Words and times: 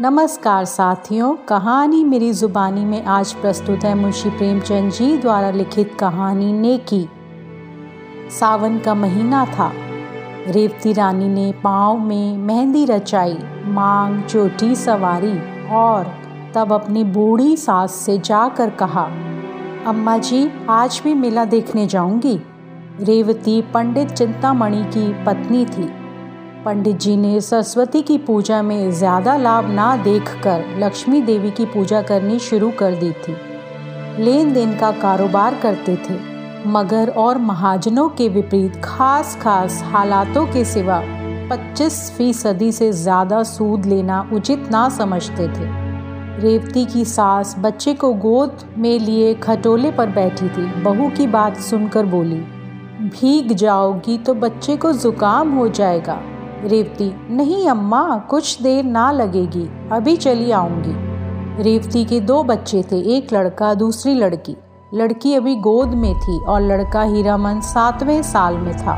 नमस्कार 0.00 0.64
साथियों, 0.64 1.36
कहानी 1.48 2.04
मेरी 2.04 2.32
ज़ुबानी 2.32 2.84
में 2.84 3.04
आज 3.04 3.32
प्रस्तुत 3.32 3.84
है 3.84 3.94
मुंशी 3.94 4.30
प्रेमचंद 4.30 4.92
जी 4.92 5.16
द्वारा 5.16 5.50
लिखित 5.50 5.96
कहानी 6.00 6.52
नेकी। 6.52 7.08
सावन 8.30 8.78
का 8.78 8.94
महीना 8.94 9.44
था। 9.46 9.72
रेवती 10.48 10.92
रानी 10.92 11.28
ने 11.28 11.54
पाँव 11.64 11.98
में 11.98 12.36
मेहंदी 12.38 12.84
रचाई, 12.84 13.38
मांग, 13.64 14.22
चोटी 14.22 14.74
सवारी 14.74 15.66
और 15.74 16.12
तब 16.54 16.72
अपनी 16.72 17.04
बूढ़ी 17.04 17.56
सास 17.56 17.94
से 17.94 18.18
जाकर 18.18 18.70
कहा, 18.70 19.04
अम्मा 19.86 20.18
जी, 20.18 20.50
आज 20.70 21.00
भी 21.04 21.14
मेला 21.14 21.44
देखने 21.44 21.86
जाऊँगी। 21.86 22.40
रेवती 23.00 23.62
पंडित 23.62 24.08
चिंतामणि 24.08 24.84
की 24.84 25.24
पत्नी 25.24 25.66
थी। 25.66 26.05
पंडित 26.66 26.96
जी 26.96 27.16
ने 27.16 27.40
सरस्वती 27.40 28.00
की 28.02 28.16
पूजा 28.18 28.60
में 28.62 28.90
ज़्यादा 28.92 29.36
लाभ 29.36 29.68
ना 29.70 29.84
देखकर 29.96 30.64
लक्ष्मी 30.78 31.20
देवी 31.22 31.50
की 31.50 31.64
पूजा 31.64 32.00
करनी 32.02 32.38
शुरू 32.38 32.70
कर 32.70 32.94
दी 32.94 33.10
थी। 33.12 33.34
लेन 34.18 34.52
देन 34.52 34.76
का 34.78 34.90
कारोबार 34.92 35.58
करते 35.60 35.94
थे, 35.98 36.18
मगर 36.68 37.10
और 37.18 37.38
महाजनों 37.40 38.08
के 38.10 38.28
विपरीत 38.28 38.80
खास 38.84 39.36
खास 39.42 39.80
हालातों 39.84 40.46
के 40.46 40.64
सिवा 40.64 41.00
25 41.50 42.00
फ़ीसदी 42.10 42.72
से 42.72 42.92
ज़्यादा 42.94 43.42
सूद 43.44 43.86
लेना 43.86 44.20
उचित 44.32 44.68
ना 44.72 44.88
समझते 44.90 45.48
थे। 45.48 45.70
रेवती 46.40 46.84
की 46.86 47.04
सास 47.06 47.54
बच्चे 47.58 47.94
को 47.94 48.12
गोद 48.20 48.68
में 48.78 48.98
लिए 49.00 49.34
खटोले 49.40 49.92
पर 49.92 50.10
बैठी 50.12 50.48
थी, 50.48 50.66
बहू 50.82 51.10
की 51.10 51.26
बात 51.28 51.60
सुनकर 51.62 52.06
बोली, 52.06 52.40
भीग 53.10 53.52
जाओगी 53.54 54.18
तो 54.18 54.34
बच्चे 54.36 54.76
को 54.76 54.92
जुकाम 54.94 55.54
हो 55.54 55.68
जाएगा। 55.70 56.22
रेवती, 56.64 57.12
नहीं 57.30 57.68
अम्मा, 57.68 58.16
कुछ 58.30 58.62
देर 58.62 58.84
ना 58.84 59.10
लगेगी, 59.12 59.68
अभी 59.92 60.16
चली 60.16 60.50
आऊँगी। 60.50 61.62
रेवती 61.62 62.04
के 62.04 62.20
दो 62.20 62.42
बच्चे 62.42 62.82
थे, 62.82 63.16
एक 63.16 63.32
लड़का, 63.32 63.74
दूसरी 63.74 64.14
लड़की। 64.14 64.56
लड़की 64.94 65.34
अभी 65.34 65.54
गोद 65.56 65.88
में 65.88 66.14
थी 66.14 66.38
और 66.44 66.60
लड़का 66.60 67.02
हीरामन 67.02 67.60
सातवें 67.60 68.22
साल 68.22 68.56
में 68.56 68.76
था। 68.76 68.96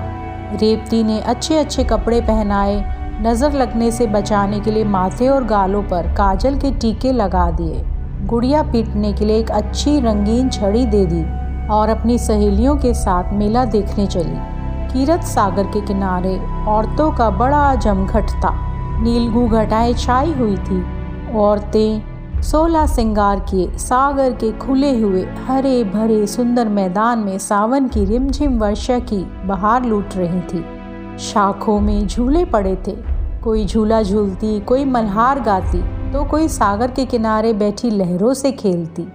रेवती 0.54 1.02
ने 1.02 1.20
अच्छे 1.20 1.58
अच्छे 1.58 1.84
कपड़े 1.84 2.20
पहनाए, 2.20 2.82
नज़र 3.22 3.52
लगने 3.52 3.90
से 3.90 4.06
बचाने 4.06 4.60
के 4.60 4.70
लिए 4.70 4.84
माथे 4.84 5.28
और 5.28 5.44
गालों 5.44 5.82
पर 5.82 6.12
काजल 6.12 6.58
के 6.58 6.70
टीके 6.70 7.12
लगा 7.12 7.50
दिए। 7.50 7.82
गुड़िया 8.26 8.62
पीटने 8.62 9.12
के 9.12 9.24
लिए 9.24 9.38
एक 9.38 9.50
अच्छी 9.50 9.98
रंगीन 10.00 10.48
छड़ी 10.48 10.84
दे 10.86 11.04
दी 11.06 11.22
और 11.68 11.88
अपनी 11.88 12.18
सहेलियों 12.18 12.76
के 12.76 12.94
साथ 12.94 13.32
मेला 13.32 13.64
देखने 13.64 14.06
चली। 14.06 14.57
कीरत 14.92 15.22
सागर 15.24 15.66
के 15.66 15.80
किनारे 15.80 16.38
औरतों 16.68 17.10
का 17.12 17.30
बड़ा 17.30 17.74
जमघट 17.74 18.30
था। 18.34 18.50
नीलगू 19.02 19.46
घटाएँ 19.48 19.94
छाई 19.94 20.32
हुई 20.32 20.56
थी। 20.56 20.84
औरतें 21.36 22.42
सोलह 22.42 22.86
सिंगार 22.86 23.40
किए 23.40 23.76
सागर 23.78 24.32
के 24.32 24.50
खुले 24.58 25.00
हुए 25.00 25.22
हरे 25.48 25.84
भरे 25.84 26.26
सुंदर 26.26 26.68
मैदान 26.68 27.18
में 27.18 27.38
सावन 27.38 27.88
की 27.88 28.04
रिमझिम 28.04 28.58
वर्षा 28.58 28.98
की 28.98 29.24
बहार 29.46 29.84
लूट 29.84 30.16
रही 30.16 30.40
थी। 30.40 30.64
शाखों 31.18 31.80
में 31.80 32.06
झूले 32.06 32.44
पड़े 32.44 32.76
थे। 32.86 32.96
कोई 33.42 33.66
झूला 33.66 34.02
झूलती, 34.02 34.60
कोई 34.60 34.84
मल्हार 34.84 35.40
गाती 35.40 35.82
तो 36.12 36.24
कोई 36.24 36.48
सागर 36.48 36.90
के 36.90 37.04
किनारे 37.04 37.52
बैठी 37.52 37.90
लहरों 37.90 38.34
से 38.34 38.52
खेलती। 38.52 39.06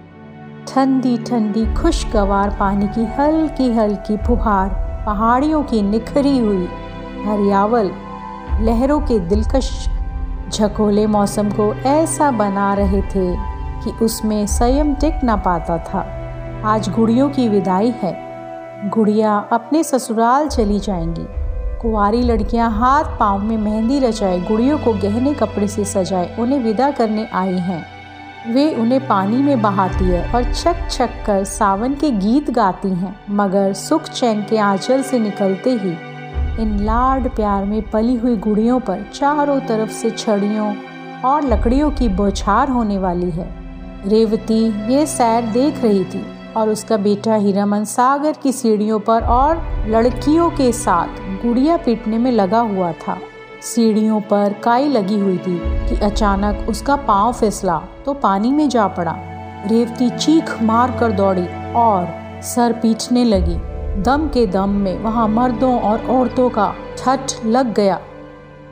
ठंडी 0.68 1.16
ठंडी 1.18 1.74
खुशगवार 1.74 2.56
पानी 2.60 2.86
की 2.88 3.04
हल्की 3.18 3.72
हल्की 3.72 4.16
फुहार 4.16 4.83
पहाड़ियों 5.06 5.62
की 5.62 5.82
निखरी 5.82 6.38
हुई 6.38 6.68
हरियावल 7.26 7.90
लहरों 8.60 9.00
के 9.00 9.18
दिलकश 9.18 9.88
झकोले 10.52 11.06
मौसम 11.06 11.50
को 11.50 11.74
ऐसा 11.74 12.30
बना 12.30 12.74
रहे 12.74 13.02
थे 13.02 13.34
कि 13.84 14.04
उसमें 14.04 14.46
संयम 14.46 14.94
टिक 14.94 15.24
ना 15.24 15.36
पाता 15.36 15.78
था। 15.78 15.98
आज 16.64 16.88
गुड़ियों 16.88 17.30
की 17.30 17.48
विदाई 17.48 17.94
है। 18.02 18.24
गुड़िया 18.88 19.48
अपने 19.52 19.84
ससुराल 19.84 20.48
चली 20.48 20.78
जाएँगी। 20.80 21.26
कुंवारी 21.82 22.22
लड़कियाँ 22.22 22.70
हाथ 22.70 23.04
पाँव 23.04 23.38
में 23.38 23.58
मेहंदी 23.58 23.98
रचाए 23.98 24.40
गुड़ियों 24.40 24.78
को 24.78 24.92
गहने 24.92 25.34
कपड़े 25.34 25.68
से 25.68 25.84
सजाए 25.84 26.36
उन्हें 26.38 26.58
विदा 26.58 26.90
करने 26.90 27.28
आई 27.32 27.58
हैं। 27.58 27.93
वे 28.46 28.74
उन्हें 28.74 29.06
पानी 29.08 29.36
में 29.36 29.60
बहाती 29.62 30.04
है 30.04 30.22
और 30.32 30.52
छक 30.52 30.88
छक 30.90 31.10
कर 31.26 31.44
सावन 31.44 31.94
के 31.94 32.10
गीत 32.10 32.50
गाती 32.50 32.88
हैं, 32.88 33.14
मगर 33.30 33.72
सुख 33.72 34.08
चैन 34.08 34.42
के 34.42 34.58
आंचल 34.58 35.02
से 35.02 35.18
निकलते 35.18 35.70
ही, 35.72 35.92
इन 36.62 36.76
लाड 36.80 37.28
प्यार 37.28 37.64
में 37.64 37.80
पली 37.90 38.16
हुई 38.16 38.36
गुड़ियों 38.36 38.78
पर 38.80 39.04
चारों 39.14 39.58
तरफ़ 39.60 39.90
से 39.92 40.10
छड़ियों 40.10 40.74
और 41.24 41.44
लकड़ियों 41.44 41.90
की 41.90 42.08
बौछार 42.10 42.70
होने 42.70 42.98
वाली 42.98 43.30
है। 43.30 43.48
रेवती 44.06 44.62
ये 44.92 45.06
सैर 45.06 45.46
देख 45.52 45.82
रही 45.82 46.04
थी 46.04 46.24
और 46.56 46.68
उसका 46.68 46.96
बेटा 46.96 47.34
हीरामन 47.34 47.84
सागर 47.84 48.32
की 48.32 48.52
सीढ़ियों 48.52 48.98
पर 49.00 49.24
और 49.24 49.66
लड़कियों 49.88 50.50
के 50.50 50.72
साथ 50.72 51.20
गुड़िया 51.42 51.76
पीटने 51.76 52.18
में 52.18 52.30
लगा 52.32 52.60
हुआ 52.60 52.92
था। 52.92 53.18
सीढ़ियों 53.64 54.20
पर 54.20 54.52
काई 54.64 54.88
लगी 54.88 55.18
हुई 55.18 55.36
थी 55.38 55.58
कि 55.88 55.96
अचानक 55.96 56.68
उसका 56.68 56.96
पाँव 56.96 57.32
फिसला 57.32 57.76
तो 58.06 58.14
पानी 58.14 58.50
में 58.50 58.68
जा 58.68 58.86
पड़ा। 58.88 59.14
रेवती 59.66 60.08
चीख 60.10 60.62
मार 60.62 60.96
कर 61.00 61.12
दौड़ी 61.12 61.46
और 61.76 62.06
सर 62.44 62.72
पीटने 62.72 63.24
लगी। 63.24 63.56
दम 64.02 64.28
के 64.28 64.46
दम 64.46 64.70
में 64.70 64.98
वहाँ 64.98 65.26
मर्दों 65.28 65.78
और 65.80 66.06
औरतों 66.10 66.50
का 66.50 66.72
ठट 66.98 67.44
लग 67.46 67.72
गया। 67.74 68.00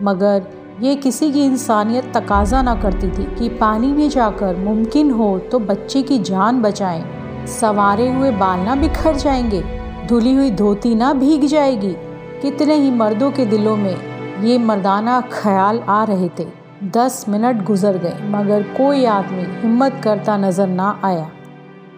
मगर 0.02 0.46
ये 0.80 0.94
किसी 0.96 1.30
की 1.32 1.44
इंसानियत 1.44 2.12
तकाजा 2.16 2.62
ना 2.62 2.74
करती 2.74 3.08
थी 3.08 3.24
कि 3.34 3.48
पानी 3.56 3.92
में 3.92 4.08
जाकर 4.08 4.56
मुमकिन 4.56 5.10
हो 5.10 5.38
तो 5.52 5.58
बच्चे 5.58 6.02
की 6.02 6.18
जान 6.20 6.62
बचाएँ। 6.62 7.04
सवारे 7.50 8.12
हुए 8.12 8.30
बाल 8.30 8.60
ना 8.60 8.74
बिखर 8.74 9.16
जाएँगे, 9.16 9.64
धुली 10.06 10.34
हुई 10.34 10.50
धोती 10.50 10.94
ना 10.94 11.12
भीग 11.14 11.46
जाएगी। 11.46 11.96
कितने 12.42 12.74
ही 12.74 12.90
मर्दों 12.90 13.30
के 13.30 13.46
दिलों 13.46 13.76
में 13.76 14.11
ये 14.42 14.56
मर्दाना 14.58 15.20
ख्याल 15.32 15.78
आ 15.80 16.02
रहे 16.04 16.28
थे। 16.38 16.46
दस 16.84 17.24
मिनट 17.28 17.62
गुजर 17.64 17.96
गए, 17.98 18.18
मगर 18.30 18.62
कोई 18.76 19.04
आदमी 19.04 19.42
हिम्मत 19.60 20.00
करता 20.04 20.36
नज़र 20.36 20.66
ना 20.66 21.00
आया। 21.04 21.30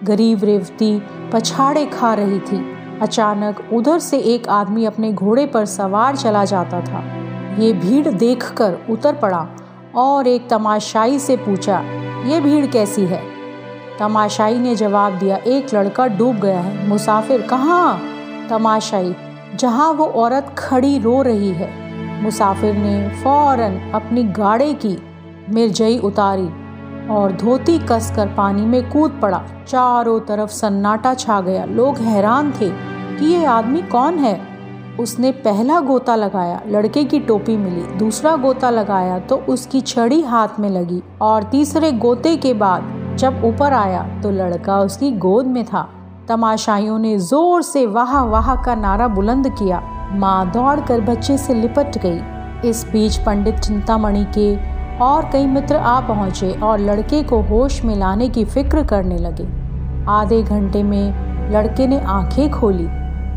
गरीब 0.05 0.44
रेवती 0.44 1.03
पछाड़े 1.33 1.84
खा 1.87 2.12
रही 2.15 2.38
थी। 2.41 2.62
अचानक 3.03 3.62
उधर 3.72 3.99
से 3.99 4.19
एक 4.19 4.49
आदमी 4.49 4.84
अपने 4.84 5.12
घोड़े 5.12 5.47
पर 5.47 5.65
सवार 5.66 6.16
चला 6.16 6.44
जाता 6.44 6.81
था। 6.81 7.03
ये 7.59 7.72
भीड़ 7.72 8.09
देखकर 8.09 8.77
उतर 8.91 9.15
पड़ा 9.15 9.47
और 9.97 10.27
एक 10.27 10.49
तमाशाई 10.49 11.19
से 11.19 11.37
पूछा, 11.37 11.81
ये 12.27 12.41
भीड़ 12.41 12.66
कैसी 12.66 13.04
है? 13.04 13.22
तमाशाई 13.99 14.59
ने 14.59 14.75
जवाब 14.75 15.19
दिया, 15.19 15.37
एक 15.37 15.75
लड़का 15.75 16.06
डूब 16.09 16.37
गया 16.37 16.60
है। 16.60 16.88
मुसाफिर 16.88 17.43
कहाँ? 17.43 17.99
तमाशाई, 18.50 19.15
जहाँ 19.54 19.93
वो 19.93 20.06
औरत 20.06 20.54
खड़ी 20.59 20.99
रो 20.99 21.21
रही 21.22 21.50
है। 21.50 21.84
मुसाफिर 22.25 22.75
ने 22.75 23.09
फ़ौरन 23.23 23.79
अपनी 23.95 24.23
गाड़े 24.33 24.73
की 24.75 24.97
मिर्जई 25.51 25.99
उतारी 25.99 26.49
और 27.09 27.33
धोती 27.33 27.79
कसकर 27.89 28.29
पानी 28.29 28.62
में 28.62 28.91
कूद 28.91 29.19
पड़ा। 29.23 29.43
चारों 29.69 30.19
तरफ़ 30.21 30.51
सन्नाटा 30.51 31.15
छा 31.15 31.41
गया। 31.41 31.65
लोग 31.65 31.99
हैरान 31.99 32.53
थे 32.53 32.71
कि 33.19 33.27
ये 33.27 33.45
आदमी 33.45 33.83
कौन 33.83 34.19
है? 34.19 34.41
उसने 35.01 35.31
पहला 35.33 35.81
गोता 35.81 36.15
लगाया, 36.17 36.61
लड़के 36.69 37.05
की 37.05 37.21
टोपी 37.21 37.57
मिली। 37.57 37.83
दूसरा 37.97 38.34
गोता 38.37 38.71
लगाया 38.71 39.19
तो 39.19 39.37
उसकी 39.49 39.81
छड़ी 39.81 40.21
हाथ 40.23 40.61
में 40.61 40.69
लगी 40.71 41.03
और 41.23 41.43
तीसरे 41.43 41.93
गोते 41.93 42.37
के 42.37 42.55
बाद 42.55 43.17
जब 43.19 43.45
ऊपर 43.45 43.73
आया 43.73 44.03
तो 44.23 44.31
लड़का 44.31 44.79
उसकी 44.81 45.11
गोद 45.19 45.47
में 45.47 45.65
था। 45.65 45.89
तमाशाइयों 46.29 46.99
ने 46.99 47.17
ज़ोर 47.21 47.62
से 47.62 47.85
वाह 47.87 48.23
वाह 48.25 48.55
का 48.57 48.75
नारा 48.75 49.09
बुलंद 49.09 49.49
किया। 49.49 49.81
माँ 50.12 50.51
दौड़कर 50.53 51.01
बच्चे 51.01 51.37
से 51.39 51.55
लिपट 51.55 51.99
गई। 52.05 52.69
इस 52.69 52.85
बीच 52.93 53.17
पंडित 53.17 53.59
चिंतामणि 53.59 54.25
के 54.39 54.55
और 55.04 55.28
कई 55.33 55.47
मित्र 55.47 55.77
आ 55.77 55.98
पहुँचे 56.01 56.53
और 56.60 56.78
लड़के 56.81 57.22
को 57.22 57.41
होश 57.43 57.83
में 57.84 57.95
लाने 57.97 58.28
की 58.28 58.45
फ़िक्र 58.45 58.84
करने 58.87 59.19
लगे। 59.19 59.47
आधे 60.10 60.43
घंटे 60.43 60.83
में 60.83 61.51
लड़के 61.53 61.87
ने 61.87 62.01
आँखें 62.01 62.51
खोली। 62.51 62.89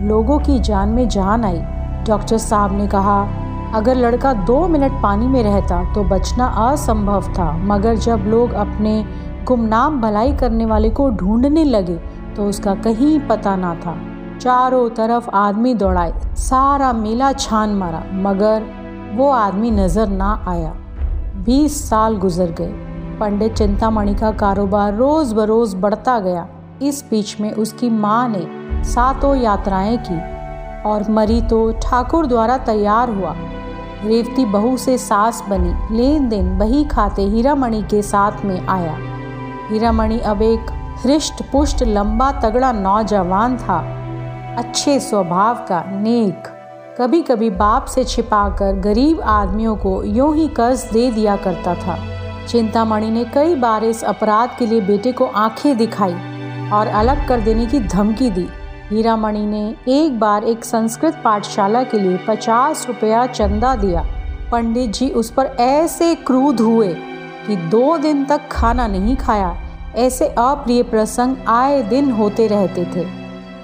लोगों 0.07 0.39
की 0.39 0.59
जान 0.59 0.89
में 0.89 1.07
जान 1.09 1.45
आई। 1.45 1.59
डॉक्टर 2.07 2.37
साहब 2.37 2.77
ने 2.77 2.87
कहा, 2.87 3.21
अगर 3.75 3.95
लड़का 3.95 4.33
दो 4.33 4.67
मिनट 4.67 5.01
पानी 5.03 5.27
में 5.27 5.41
रहता 5.43 5.83
तो 5.93 6.03
बचना 6.05 6.45
असंभव 6.65 7.33
था, 7.33 7.51
मगर 7.65 7.95
जब 7.97 8.23
लोग 8.27 8.51
अपने 8.55 9.03
गुमनाम 9.45 9.99
भलाई 10.01 10.33
करने 10.33 10.65
वाले 10.65 10.89
को 10.89 11.09
ढूँढने 11.11 11.63
लगे 11.63 11.99
तो 12.37 12.45
उसका 12.45 12.75
कहीं 12.75 13.19
पता 13.19 13.55
ना 13.55 13.73
था। 13.75 13.95
चारों 14.39 14.89
तरफ़ 14.89 15.29
आदमी 15.29 15.73
दौड़ाए, 15.73 16.11
सारा 16.37 16.91
मेला 16.93 17.31
छान 17.33 17.69
मारा, 17.69 18.03
मगर 18.13 18.65
वो 19.15 19.29
आदमी 19.29 19.71
नज़र 19.71 20.07
ना 20.07 20.45
आया। 20.47 20.73
बीस 21.45 21.89
साल 21.89 22.17
गुजर 22.17 22.51
गए। 22.51 22.71
पंडित 23.19 23.53
चिंतामणि 23.53 24.13
का 24.15 24.31
कारोबार 24.31 24.95
रोज 24.95 25.33
बरोज 25.33 25.75
बढ़ता 25.75 26.19
गया। 26.19 26.47
इस 26.81 27.03
बीच 27.09 27.39
में 27.41 27.51
उसकी 27.51 27.89
माँ 27.89 28.27
ने 28.29 28.45
सातों 28.83 29.35
यात्राएँ 29.35 29.97
की 30.07 30.19
और 30.89 31.09
मरी 31.11 31.41
तो 31.41 31.71
ठाकुर 31.83 32.25
द्वारा 32.25 32.57
तैयार 32.57 33.09
हुआ। 33.09 33.33
रेवती 34.03 34.45
बहू 34.45 34.77
से 34.77 34.97
सास 34.97 35.43
बनी। 35.49 35.97
लेन 35.97 36.27
देन 36.29 36.57
बही 36.57 36.83
खाते 36.85 37.21
हीरामणि 37.21 37.81
के 37.81 38.01
साथ 38.01 38.45
में 38.45 38.67
आया। 38.67 38.97
हीरामणि 39.69 40.19
अब 40.19 40.41
एक 40.41 40.71
हृष्ट 41.05 41.43
पुष्ट 41.51 41.83
लंबा 41.83 42.31
तगड़ा 42.31 42.71
नौजवान 42.71 43.57
था। 43.57 43.77
अच्छे 44.57 44.99
स्वभाव 44.99 45.55
का 45.55 45.83
नेक। 45.87 46.47
कभी 46.99 47.21
कभी 47.21 47.49
बाप 47.49 47.85
से 47.85 48.03
छिपाकर 48.03 48.79
गरीब 48.79 49.21
आदमियों 49.21 49.75
को 49.75 50.03
यूँ 50.03 50.35
ही 50.35 50.47
कर्ज 50.47 50.89
दे 50.93 51.11
दिया 51.11 51.35
करता 51.35 51.75
था। 51.75 51.97
चिंतामणि 52.47 53.09
ने 53.11 53.23
कई 53.23 53.55
बार 53.55 53.83
इस 53.83 54.03
अपराध 54.03 54.49
के 54.59 54.65
लिए 54.65 54.81
बेटे 54.81 55.11
को 55.11 55.25
आँखें 55.25 55.77
दिखाई 55.77 56.15
और 56.73 56.87
अलग 56.87 57.27
कर 57.27 57.41
देने 57.41 57.65
की 57.65 57.79
धमकी 57.79 58.29
दी। 58.29 58.47
हीरामणि 58.89 59.45
ने 59.45 59.75
एक 59.87 60.19
बार 60.19 60.43
एक 60.43 60.65
संस्कृत 60.65 61.21
पाठशाला 61.25 61.83
के 61.83 61.99
लिए 61.99 62.17
पचास 62.27 62.87
रुपया 62.87 63.25
चंदा 63.25 63.75
दिया। 63.75 64.05
पंडित 64.51 64.91
जी 64.91 65.09
उस 65.09 65.31
पर 65.31 65.45
ऐसे 65.59 66.15
क्रूध 66.15 66.61
हुए 66.61 66.93
कि 67.47 67.55
दो 67.55 67.97
दिन 67.97 68.25
तक 68.25 68.47
खाना 68.51 68.87
नहीं 68.87 69.15
खाया। 69.15 69.55
ऐसे 69.97 70.27
अप्रिय 70.27 70.83
प्रसंग 70.83 71.35
आए 71.47 71.81
दिन 71.83 72.11
होते 72.11 72.47
रहते 72.47 72.83
थे। 72.95 73.05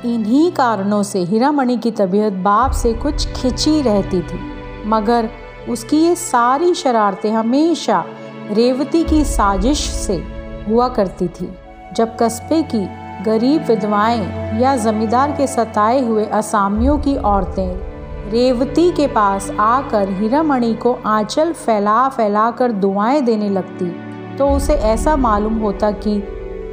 इन्हीं 0.06 0.52
कारणों 0.52 1.04
से 1.04 1.20
हीरामणि 1.20 1.78
की 1.78 1.92
तबीयत 1.92 2.34
बाप 2.34 2.72
से 2.72 2.94
कुछ 2.94 3.28
खिंची 3.28 3.82
रहती 3.82 4.22
थी। 4.22 4.40
मगर 4.86 5.30
उसकी 5.70 5.98
ये 5.98 6.16
सारी 6.16 6.74
शरारतें 6.74 7.32
हमेशा 7.32 8.04
रेवती 8.52 9.04
की 9.04 9.24
साजिश 9.24 9.80
से 9.80 10.16
हुआ 10.68 10.88
करती 10.88 11.28
थी। 11.28 11.50
जब 11.94 12.18
कस्बे 12.18 12.62
की 12.64 12.86
गरीब 13.24 13.66
विधवाएँ 13.66 14.60
या 14.62 14.76
जमींदार 14.76 15.32
के 15.32 15.48
सताए 15.48 16.06
हुए 16.06 16.26
असामियों 16.26 16.98
की 16.98 17.16
औरतें 17.16 18.30
रेवती 18.32 18.92
के 18.92 19.08
पास 19.08 19.50
आकर 19.60 20.10
हीरामणि 20.10 20.74
को 20.74 20.94
आंचल 21.06 21.54
फैला 21.54 22.10
फैला 22.10 22.52
कर 22.52 22.72
दुआएँ 22.72 23.22
देने 23.22 23.50
लगती 23.50 23.86
तो 24.38 24.50
उसे 24.50 24.74
ऐसा 24.74 25.16
मालूम 25.16 25.58
होता 25.58 25.92
कि 25.98 26.16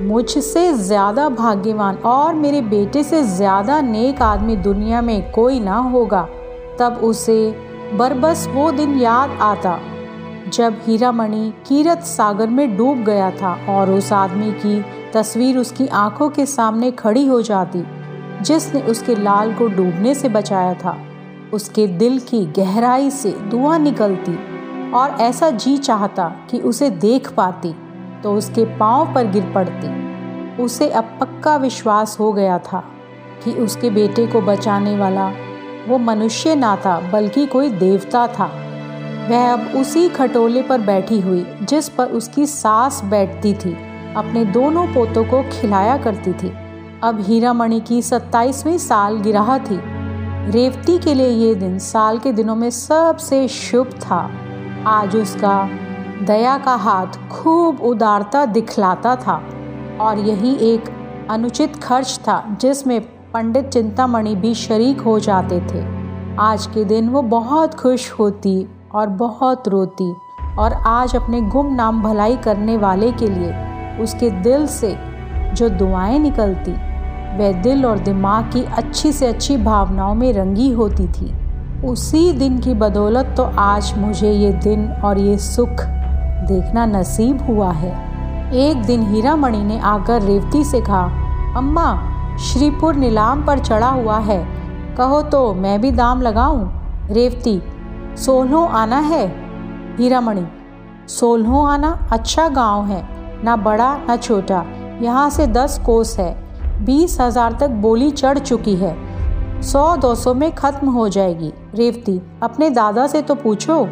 मुझसे 0.02 0.72
ज़्यादा 0.74 1.28
भाग्यवान 1.28 1.96
और 2.06 2.34
मेरे 2.34 2.60
बेटे 2.64 3.02
से 3.02 3.22
ज़्यादा 3.22 3.80
नेक 3.80 4.22
आदमी 4.22 4.56
दुनिया 4.58 5.00
में 5.02 5.30
कोई 5.32 5.60
ना 5.60 5.76
होगा। 5.76 6.22
तब 6.78 7.00
उसे 7.04 7.50
बरबस 7.94 8.46
वो 8.48 8.70
दिन 8.72 8.98
याद 9.00 9.30
आता 9.42 9.78
जब 10.48 10.78
हीरामणि 10.86 11.52
कीरत 11.68 12.02
सागर 12.04 12.48
में 12.48 12.76
डूब 12.76 13.04
गया 13.04 13.30
था 13.32 13.52
और 13.68 13.90
उस 13.90 14.12
आदमी 14.12 14.50
की 14.64 14.80
तस्वीर 15.12 15.58
उसकी 15.58 15.86
आँखों 15.88 16.28
के 16.30 16.46
सामने 16.46 16.90
खड़ी 16.92 17.26
हो 17.26 17.40
जाती, 17.42 17.82
जिसने 18.42 18.80
उसके 18.82 19.14
लाल 19.14 19.52
को 19.54 19.66
डूबने 19.68 20.14
से 20.14 20.28
बचाया 20.28 20.74
था। 20.74 20.96
उसके 21.54 21.86
दिल 21.98 22.18
की 22.20 22.44
गहराई 22.56 23.10
से 23.10 23.30
दुआ 23.50 23.76
निकलती। 23.78 24.38
और 24.94 25.10
ऐसा 25.20 25.50
जी 25.50 25.76
चाहता 25.78 26.28
कि 26.50 26.58
उसे 26.60 26.90
देख 26.90 27.30
पाती 27.32 27.74
तो 28.22 28.34
उसके 28.34 28.64
पाँव 28.78 29.14
पर 29.14 29.26
गिर 29.26 29.50
पड़ती। 29.54 30.62
उसे 30.62 30.88
अब 30.90 31.16
पक्का 31.20 31.56
विश्वास 31.56 32.16
हो 32.20 32.32
गया 32.32 32.58
था 32.58 32.82
कि 33.44 33.52
उसके 33.54 33.90
बेटे 33.90 34.26
को 34.26 34.40
बचाने 34.40 34.96
वाला 34.96 35.30
वो 35.88 35.98
मनुष्य 35.98 36.54
ना 36.54 36.74
था, 36.76 36.98
बल्कि 37.12 37.46
कोई 37.46 37.70
देवता 37.70 38.26
था। 38.28 38.46
वह 39.30 39.52
अब 39.52 39.80
उसी 39.80 40.08
खटोले 40.08 40.62
पर 40.62 40.80
बैठी 40.80 41.20
हुई, 41.20 41.46
जिस 41.62 41.88
पर 41.88 42.06
उसकी 42.06 42.46
सास 42.46 43.00
बैठती 43.04 43.54
थी, 43.54 43.72
अपने 44.16 44.44
दोनों 44.44 44.86
पोतों 44.86 45.24
को 45.24 45.42
खिलाया 45.52 45.96
करती 45.96 46.32
थी। 46.32 46.52
अब 47.02 47.20
हीरामणि 47.20 47.80
की 47.80 48.02
सत्ताईसवीं 48.02 48.78
साल 48.78 49.18
गिराह 49.18 49.58
थी। 49.58 49.80
रेवती 50.50 50.98
के 50.98 51.14
लिए 51.14 51.28
ये 51.28 51.54
दिन 51.54 51.78
साल 51.78 52.18
के 52.18 52.32
दिनों 52.32 52.56
में 52.56 52.70
सबसे 52.70 53.46
शुभ 53.48 53.86
था। 53.86 54.22
आज 54.86 55.16
उसका 55.16 55.68
दया 56.22 56.56
का 56.58 56.74
हाथ 56.74 57.06
खूब 57.30 57.80
उदारता 57.80 58.44
दिखलाता 58.46 59.16
था 59.16 59.34
और 60.00 60.18
यही 60.18 60.54
एक 60.74 60.84
अनुचित 61.30 61.76
खर्च 61.76 62.18
था 62.18 62.56
जिसमें 62.60 63.00
पंडित 63.32 63.68
चिंतामणि 63.68 64.34
भी 64.34 64.54
शरीक 64.54 65.00
हो 65.00 65.18
जाते 65.18 65.60
थे। 65.60 65.82
आज 66.36 66.66
के 66.66 66.84
दिन 66.84 67.08
वो 67.08 67.22
बहुत 67.22 67.74
खुश 67.74 68.10
होती 68.12 68.68
और 68.94 69.06
बहुत 69.06 69.68
रोती 69.68 70.12
और 70.58 70.72
आज 70.72 71.16
अपने 71.16 71.40
गुम 71.40 71.74
नाम 71.74 72.02
भलाई 72.02 72.36
करने 72.36 72.76
वाले 72.76 73.12
के 73.12 73.26
लिए 73.26 73.98
उसके 74.02 74.30
दिल 74.30 74.66
से 74.66 74.96
जो 75.54 75.68
दुआएँ 75.68 76.18
निकलती, 76.18 76.72
वह 77.38 77.62
दिल 77.62 77.86
और 77.86 77.98
दिमाग 77.98 78.44
की 78.44 78.64
अच्छी 78.64 79.12
से 79.12 79.26
अच्छी 79.26 79.56
भावनाओं 79.56 80.14
में 80.14 80.32
रंगी 80.32 80.72
होती 80.72 81.08
थी। 81.08 81.39
उसी 81.84 82.32
दिन 82.32 82.58
की 82.58 82.72
बदौलत 82.74 83.32
तो 83.36 83.42
आज 83.58 83.92
मुझे 83.98 84.30
ये 84.30 84.50
दिन 84.54 84.86
और 85.04 85.18
ये 85.18 85.36
सुख 85.38 85.82
देखना 86.48 86.84
नसीब 86.86 87.42
हुआ 87.42 87.70
है। 87.72 87.92
एक 88.60 88.82
दिन 88.82 89.02
हीरामणि 89.02 89.62
ने 89.64 89.78
आकर 89.80 90.22
रेवती 90.22 90.62
से 90.64 90.80
कहा, 90.80 91.04
अम्मा, 91.56 92.36
श्रीपुर 92.38 92.94
नीलाम 92.94 93.46
पर 93.46 93.58
चढ़ा 93.58 93.88
हुआ 93.88 94.18
है। 94.18 94.38
कहो 94.96 95.22
तो 95.22 95.42
मैं 95.54 95.80
भी 95.80 95.90
दाम 95.92 96.22
लगाऊँ? 96.22 96.70
रेवती, 97.10 97.60
सोलहो 98.16 98.64
आना 98.64 98.98
है? 98.98 99.26
हीरामणि, 99.98 100.46
सोलहो 101.08 101.64
आना 101.64 101.98
अच्छा 102.12 102.48
गाँव 102.48 102.86
है, 102.86 103.04
ना 103.44 103.56
बड़ा, 103.56 103.94
ना 104.08 104.16
छोटा। 104.16 104.64
यहाँ 105.02 105.28
से 105.30 105.46
दस 105.46 105.80
कोस 105.86 106.18
है। 106.18 106.34
बीस 106.84 107.20
हज़ार 107.20 107.56
तक 107.60 107.70
बोली 107.80 108.10
चढ़ 108.10 108.38
चुकी 108.38 108.76
है। 108.76 108.96
सौ 109.62 109.96
दो 109.96 110.14
सौ 110.14 110.34
में 110.34 110.54
खत्म 110.54 110.88
हो 110.88 111.08
जाएगी। 111.08 111.52
रेवती, 111.74 112.22
अपने 112.42 112.70
दादा 112.70 113.06
से 113.06 113.22
तो 113.22 113.34
पूछो। 113.34 113.84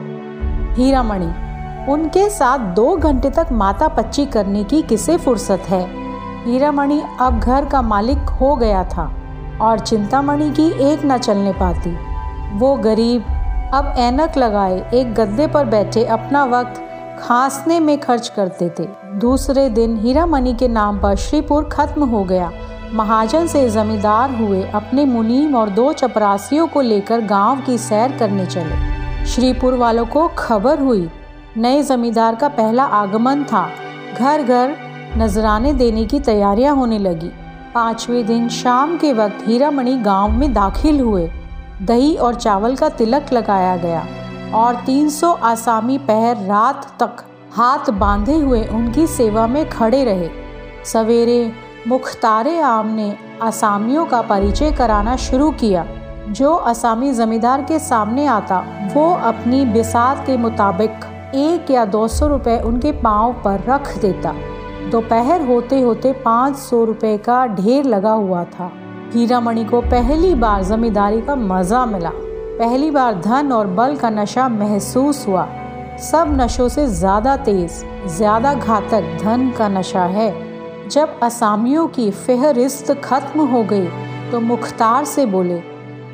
हीरामणि, 0.75 1.29
उनके 1.93 2.31
साथ 2.31 2.59
दो 2.59 2.97
घंटे 2.97 3.31
तक 3.31 3.47
माता 3.53 3.89
पच्ची 3.89 4.27
करने 4.27 4.65
की 4.65 4.83
किसे 4.83 5.17
फुर्सत 5.17 5.63
है? 5.69 6.09
हीरामणि 6.45 7.03
अब 7.21 7.41
घर 7.41 7.65
का 7.65 7.83
मालिक 7.83 8.19
हो 8.19 8.57
गया 8.57 8.85
था 8.85 9.13
और 9.61 9.79
चिंतामणि 9.79 10.51
की 10.51 10.93
एक 10.93 11.01
न 11.05 11.19
चलने 11.19 11.53
पाती। 11.53 11.97
वो 12.59 12.77
गरीब, 12.77 13.23
अब 13.75 13.95
ऐनक 13.97 14.37
लगाए 14.39 14.91
एक 14.95 15.15
गद्दे 15.15 15.47
पर 15.47 15.65
बैठे 15.65 16.05
अपना 16.05 16.45
वक्त 16.45 16.85
खांसने 17.23 17.81
में 17.81 18.01
खर्च 18.01 18.29
करते 18.29 18.69
थे। 18.79 18.89
दूसरे 19.19 19.71
दिन 19.71 19.99
हीरामणि 19.99 20.55
के 20.55 20.69
नाम 20.69 20.99
पर 20.99 21.17
श्रीपुर 21.17 21.65
खत्म 21.65 22.05
हो 22.05 22.25
गया 22.25 22.51
महाजन 22.93 23.47
से 23.47 23.69
जमींदार 23.71 24.31
हुए 24.31 24.63
अपने 24.65 25.05
मुनीम 25.05 25.55
और 25.55 25.71
दो 25.71 25.93
चपरासियों 25.93 26.67
को 26.67 26.81
लेकर 26.81 27.21
गाँव 27.21 27.61
की 27.61 27.79
सैर 27.79 28.17
करने 28.19 28.47
चले। 28.47 29.25
श्रीपुर 29.27 29.75
वालों 29.75 30.07
को 30.07 30.27
खबर 30.29 30.81
हुई, 30.81 31.09
नए 31.57 31.83
जमींदार 31.83 32.35
का 32.35 32.49
पहला 32.49 32.85
आगमन 32.85 33.45
था। 33.45 33.69
घर 34.19 34.43
घर 34.43 34.77
नजराने 35.17 35.73
देने 35.73 36.05
की 36.07 36.21
तैयारियाँ 36.21 36.75
होने 36.77 36.99
लगी। 36.99 37.31
पाँचवें 37.75 38.27
दिन 38.27 38.49
शाम 38.49 38.97
के 38.97 39.13
वक्त 39.13 39.45
हीरामणि 39.47 39.97
गाँव 39.97 40.31
में 40.31 40.53
दाखिल 40.53 41.01
हुए। 41.01 41.31
दही 41.83 42.15
और 42.17 42.35
चावल 42.35 42.77
का 42.77 42.89
तिलक 42.89 43.33
लगाया 43.33 43.77
गया 43.77 44.07
और 44.55 44.75
300 44.75 45.33
आसामी 45.33 45.99
पहर 45.99 46.37
रात 46.37 46.87
तक 47.03 47.25
हाथ 47.53 47.91
बांधे 47.91 48.37
हुए 48.37 48.65
उनकी 48.65 49.07
सेवा 49.07 49.47
में 49.47 49.69
खड़े 49.71 50.05
रहे। 50.05 50.29
सवेरे 50.85 51.53
मुख्तारे 51.89 52.59
आम 52.61 52.87
ने 52.87 53.13
असामियों 53.43 54.05
का 54.07 54.21
परिचय 54.23 54.71
कराना 54.71 55.15
शुरू 55.17 55.51
किया। 55.51 55.85
जो 56.31 56.53
असामी 56.55 57.13
जमींदार 57.13 57.63
के 57.63 57.79
सामने 57.79 58.27
आता, 58.27 58.59
वो 58.95 59.13
अपनी 59.25 59.65
बिसात 59.65 60.25
के 60.27 60.37
मुताबिक 60.37 61.05
एक 61.35 61.71
या 61.71 61.85
दो 61.85 62.07
सौ 62.09 62.27
रुपये 62.27 62.59
उनके 62.61 62.93
पाँव 62.93 63.33
पर 63.45 63.65
रख 63.69 63.97
देता। 63.99 64.33
दोपहर 64.91 65.47
होते 65.47 65.81
होते 65.81 66.13
पाँच 66.25 66.57
सौ 66.57 66.83
रुपये 66.85 67.17
का 67.19 67.47
ढेर 67.47 67.85
लगा 67.85 68.13
हुआ 68.13 68.43
था। 68.45 68.71
हीरामणि 69.15 69.65
को 69.65 69.81
पहली 69.81 70.35
बार 70.35 70.65
जमींदारी 70.65 71.21
का 71.21 71.37
मज़ा 71.37 71.85
मिला। 71.87 72.11
पहली 72.59 72.91
बार 72.91 73.21
धन 73.21 73.53
और 73.53 73.67
बल 73.67 73.97
का 73.97 74.11
नशा 74.11 74.49
महसूस 74.49 75.27
हुआ। 75.29 75.47
सब 76.03 76.37
नशों 76.41 76.69
से 76.69 76.87
ज़्यादा 76.87 77.37
तेज, 77.37 77.85
ज़्यादा 78.09 78.55
घातक 78.55 79.19
धन 79.23 79.51
का 79.51 79.69
नशा 79.69 80.05
है। 80.07 80.48
जब 80.89 81.19
असामियों 81.23 81.87
की 81.89 82.11
फहरिस्त 82.11 82.93
खत्म 83.05 83.47
हो 83.47 83.63
गई 83.65 83.87
तो 84.31 84.41
मुख्तार 84.41 85.05
से 85.05 85.27
बोले, 85.27 85.61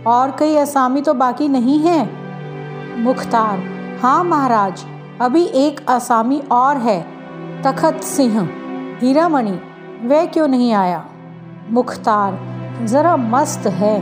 और 0.07 0.31
कई 0.39 0.57
असामी 0.57 1.01
तो 1.01 1.15
बाकी 1.15 1.49
नहीं 1.49 1.79
हैं? 1.81 3.03
मुख्तार 3.05 3.59
हाँ 4.03 4.23
महाराज, 4.25 4.85
अभी 5.21 5.45
एक 5.57 5.81
असामी 5.89 6.41
और 6.53 6.77
है, 6.77 7.01
तखत 7.63 8.03
सिंह, 8.05 8.41
हीरामणि, 9.01 9.59
वह 10.05 10.27
क्यों 10.27 10.49
नहीं 10.49 10.73
आया? 10.75 11.05
मुख्तार, 11.71 12.39
ज़रा 12.87 13.17
मस्त 13.17 13.67
है, 13.73 13.99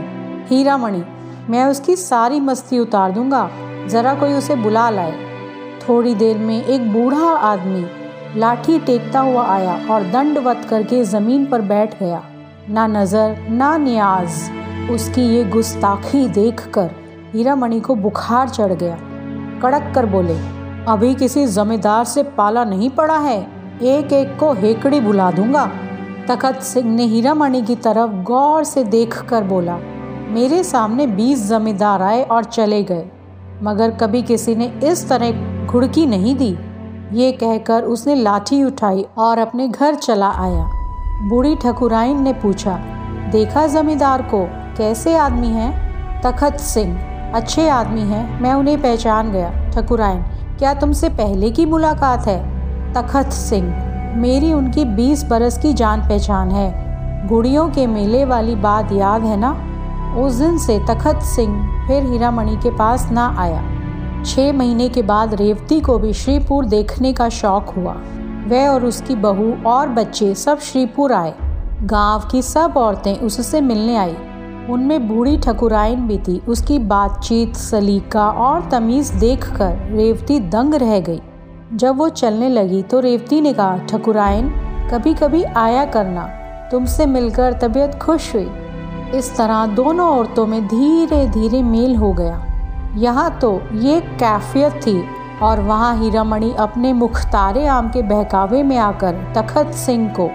हीरामणि, 0.49 1.03
मैं 1.49 1.65
उसकी 1.65 1.95
सारी 1.95 2.39
मस्ती 2.39 2.79
उतार 2.79 3.11
दूँगा, 3.11 3.49
ज़रा 3.87 4.13
कोई 4.13 4.33
उसे 4.33 4.55
बुला 4.55 4.89
लाए। 4.89 5.13
थोड़ी 5.79 6.13
देर 6.15 6.37
में 6.37 6.63
एक 6.63 6.91
बूढ़ा 6.93 7.29
आदमी 7.43 7.85
लाठी 8.35 8.77
टेकता 8.79 9.19
हुआ 9.19 9.45
आया 9.47 9.73
और 9.91 10.03
दंडवत 10.03 10.65
करके 10.69 11.03
ज़मीन 11.05 11.45
पर 11.45 11.61
बैठ 11.61 11.99
गया। 11.99 12.21
ना 12.69 12.85
नज़र, 12.87 13.35
ना 13.49 13.75
न्याज। 13.77 14.89
उसकी 14.91 15.21
ये 15.25 15.43
गुस्ताखी 15.45 16.27
देखकर 16.29 16.89
हीरामणि 17.33 17.79
को 17.79 17.95
बुखार 17.95 18.49
चढ़ 18.49 18.73
गया। 18.73 18.95
कड़क 19.61 19.91
कर 19.95 20.05
बोले, 20.05 20.37
अभी 20.87 21.13
किसी 21.15 21.45
जमींदार 21.47 22.05
से 22.05 22.23
पाला 22.37 22.63
नहीं 22.65 22.89
पड़ा 22.89 23.17
है? 23.19 23.39
एक 23.83 24.13
एक 24.13 24.37
को 24.39 24.51
हेकड़ी 24.53 24.99
बुला 25.01 25.31
दूँगा? 25.31 25.69
तखत 26.29 26.61
सिंह 26.63 26.89
ने 26.89 27.05
हीरामणि 27.05 27.61
की 27.61 27.75
तरफ़ 27.77 28.11
गौर 28.23 28.63
से 28.63 28.83
देख 28.85 29.21
कर 29.29 29.43
बोला, 29.43 29.77
मेरे 30.29 30.63
सामने 30.63 31.07
बीस 31.07 31.47
जमींदार 31.49 32.01
आए 32.01 32.23
और 32.23 32.43
चले 32.43 32.83
गए, 32.83 33.05
मगर 33.63 33.97
कभी 33.97 34.21
किसी 34.23 34.55
ने 34.55 34.73
इस 34.83 35.07
तरह 35.09 35.65
घुड़की 35.65 36.05
नहीं 36.07 36.35
दी। 36.35 36.55
ये 37.13 37.31
कहकर 37.31 37.83
उसने 37.83 38.15
लाठी 38.15 38.63
उठाई 38.63 39.05
और 39.17 39.37
अपने 39.37 39.67
घर 39.67 39.95
चला 39.95 40.29
आया। 40.29 40.63
बूढ़ी 41.29 41.55
ठकुराइन 41.55 42.21
ने 42.21 42.33
पूछा, 42.33 42.75
देखा 43.31 43.65
जमींदार 43.67 44.21
को? 44.21 44.45
कैसे 44.77 45.15
आदमी 45.17 45.47
हैं? 45.47 46.21
तखत 46.21 46.57
सिंह। 46.57 46.97
अच्छे 47.35 47.69
आदमी 47.69 48.01
हैं, 48.01 48.41
मैं 48.41 48.53
उन्हें 48.53 48.81
पहचान 48.81 49.31
गया। 49.31 49.51
ठकुराइन, 49.71 50.21
क्या 50.59 50.73
तुमसे 50.73 51.09
पहले 51.09 51.51
की 51.51 51.65
मुलाकात 51.65 52.27
है? 52.27 52.39
तखत 52.93 53.29
सिंह। 53.29 53.67
मेरी 54.17 54.53
उनकी 54.53 54.85
बीस 54.85 55.23
बरस 55.23 55.57
की 55.57 55.73
जान 55.73 56.01
पहचान 56.01 56.51
है। 56.51 57.27
गुड़ियों 57.27 57.69
के 57.69 57.87
मेले 57.87 58.25
वाली 58.25 58.55
बात 58.55 58.91
याद 58.91 59.23
है 59.23 59.37
ना? 59.37 59.51
उस 60.17 60.33
दिन 60.33 60.57
से 60.57 60.79
तखत 60.79 61.19
सिंह 61.25 61.87
फिर 61.87 62.03
हीरामणि 62.03 62.57
के 62.57 62.69
पास 62.69 63.09
ना 63.11 63.35
आया। 63.39 63.61
छः 64.25 64.53
महीने 64.53 64.89
के 64.89 65.01
बाद 65.01 65.33
रेवती 65.33 65.79
को 65.79 65.97
भी 65.99 66.13
श्रीपुर 66.13 66.65
देखने 66.65 67.13
का 67.13 67.29
शौक 67.29 67.69
हुआ। 67.69 67.93
वह 68.47 68.67
और 68.67 68.85
उसकी 68.85 69.15
बहू 69.15 69.53
और 69.65 69.89
बच्चे 69.89 70.35
सब 70.35 70.59
श्रीपुर 70.59 71.13
आए। 71.13 71.33
गाँव 71.81 72.27
की 72.31 72.41
सब 72.41 72.73
औरतें 72.77 73.19
उससे 73.19 73.61
मिलने 73.61 73.95
आई। 73.95 74.15
उनमें 74.69 75.07
बूढ़ी 75.07 75.37
ठकुराइन 75.37 76.07
भी 76.07 76.17
थी। 76.17 76.41
उसकी 76.47 76.79
बातचीत, 76.79 77.55
सलीका 77.55 78.29
और 78.29 78.69
तमीज़ 78.69 79.13
देखकर 79.13 79.89
रेवती 79.91 80.39
दंग 80.39 80.75
रह 80.75 80.99
गई। 80.99 81.21
जब 81.73 81.97
वो 81.97 82.09
चलने 82.09 82.49
लगी 82.49 82.83
तो 82.83 82.99
रेवती 82.99 83.41
ने 83.41 83.53
कहा 83.53 83.77
ठकुराइन 83.77 84.49
कभी 84.91 85.13
कभी 85.13 85.43
आया 85.43 85.85
करना। 85.85 86.23
तुमसे 86.71 87.05
मिलकर 87.05 87.53
तबीयत 87.53 87.95
खुश 87.95 88.35
हुई। 88.35 88.51
इस 89.15 89.37
तरह 89.37 89.65
दोनों 89.65 90.09
औरतों 90.09 90.45
में 90.45 90.67
धीरे 90.67 91.27
धीरे 91.27 91.63
मेल 91.63 91.95
हो 91.95 92.13
गया। 92.13 92.52
यहाँ 92.95 93.29
तो 93.39 93.61
ये 93.73 93.99
कैफियत 94.01 94.73
थी 94.77 95.03
और 95.41 95.59
वहाँ 95.59 95.95
हीरामणि 95.97 96.53
अपने 96.59 96.91
मुख्तारे 96.93 97.65
आम 97.67 97.89
के 97.89 98.01
बहकावे 98.01 98.61
में 98.63 98.77
आकर 98.77 99.15
तखत 99.35 99.71
सिंह 99.75 100.07
को 100.09 100.27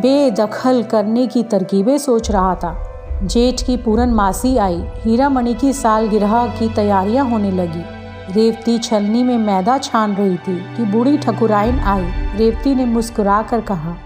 बेदखल 0.00 0.82
करने 0.82 1.26
की 1.26 1.42
तरकीबें 1.42 1.96
सोच 1.98 2.30
रहा 2.30 2.54
था। 2.54 2.74
जेठ 3.22 3.62
की 3.62 3.76
पूरन 3.76 4.10
मासी 4.10 4.56
आई, 4.56 4.82
हीरामणि 4.96 5.54
की 5.54 5.72
सालगिरह 5.72 6.46
की 6.58 6.68
तैयारियाँ 6.68 7.24
होने 7.30 7.50
लगी। 7.50 7.84
रेवती 8.32 8.78
छलनी 8.78 9.22
में 9.22 9.38
मैदा 9.38 9.78
छान 9.78 10.14
रही 10.14 10.36
थी 10.36 10.56
कि 10.76 10.84
बूढ़ी 10.84 11.16
ठकुराइन 11.18 11.78
आई। 11.78 12.04
रेवती 12.36 12.74
ने 12.74 12.84
मुस्कुरा 12.84 13.40
कर 13.42 13.60
कहा 13.60 13.96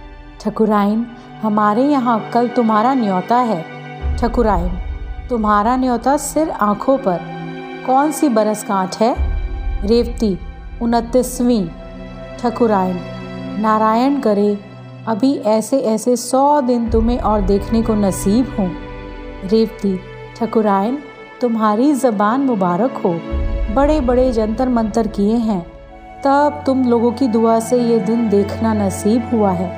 ठकुराइन 0.40 1.06
हमारे 1.42 1.82
यहाँ 1.82 2.18
कल 2.30 2.48
तुम्हारा 2.48 2.94
न्योता 2.94 3.36
है। 3.36 3.62
ठकुराइन 4.16 4.78
तुम्हारा 5.30 5.76
न्योता 5.76 6.16
सिर 6.16 6.50
आँखों 6.50 6.96
पर 6.98 7.37
कौन 7.88 8.12
सी 8.12 8.28
बरस 8.28 8.64
गांठ 8.68 8.96
है? 9.00 9.16
रेवती, 9.86 10.38
उनतीसवीं। 10.82 11.68
ठकुरायन, 12.38 12.98
नारायण 13.60 14.20
करे, 14.20 14.58
अभी 15.06 15.36
ऐसे 15.36 15.78
ऐसे 15.78 16.16
सौ 16.16 16.60
दिन 16.60 16.90
तुम्हें 16.90 17.18
और 17.18 17.40
देखने 17.40 17.82
को 17.82 17.94
नसीब 17.94 18.56
हों। 18.58 18.70
रेवती 19.48 20.00
ठकुराइन 20.36 20.98
तुम्हारी 21.40 21.92
ज़बान 21.92 22.40
मुबारक 22.40 22.92
हो। 22.92 23.20
बड़े 23.74 24.00
बड़े 24.00 24.32
जंतर 24.32 24.68
मंतर 24.68 25.06
किए 25.06 25.36
हैं। 25.36 25.66
तब 26.24 26.62
तुम 26.66 26.84
लोगों 26.84 27.12
की 27.12 27.28
दुआ 27.28 27.60
से 27.60 27.82
ये 27.82 27.98
दिन 27.98 28.28
देखना 28.28 28.74
नसीब 28.74 29.30
हुआ 29.34 29.50
है। 29.50 29.70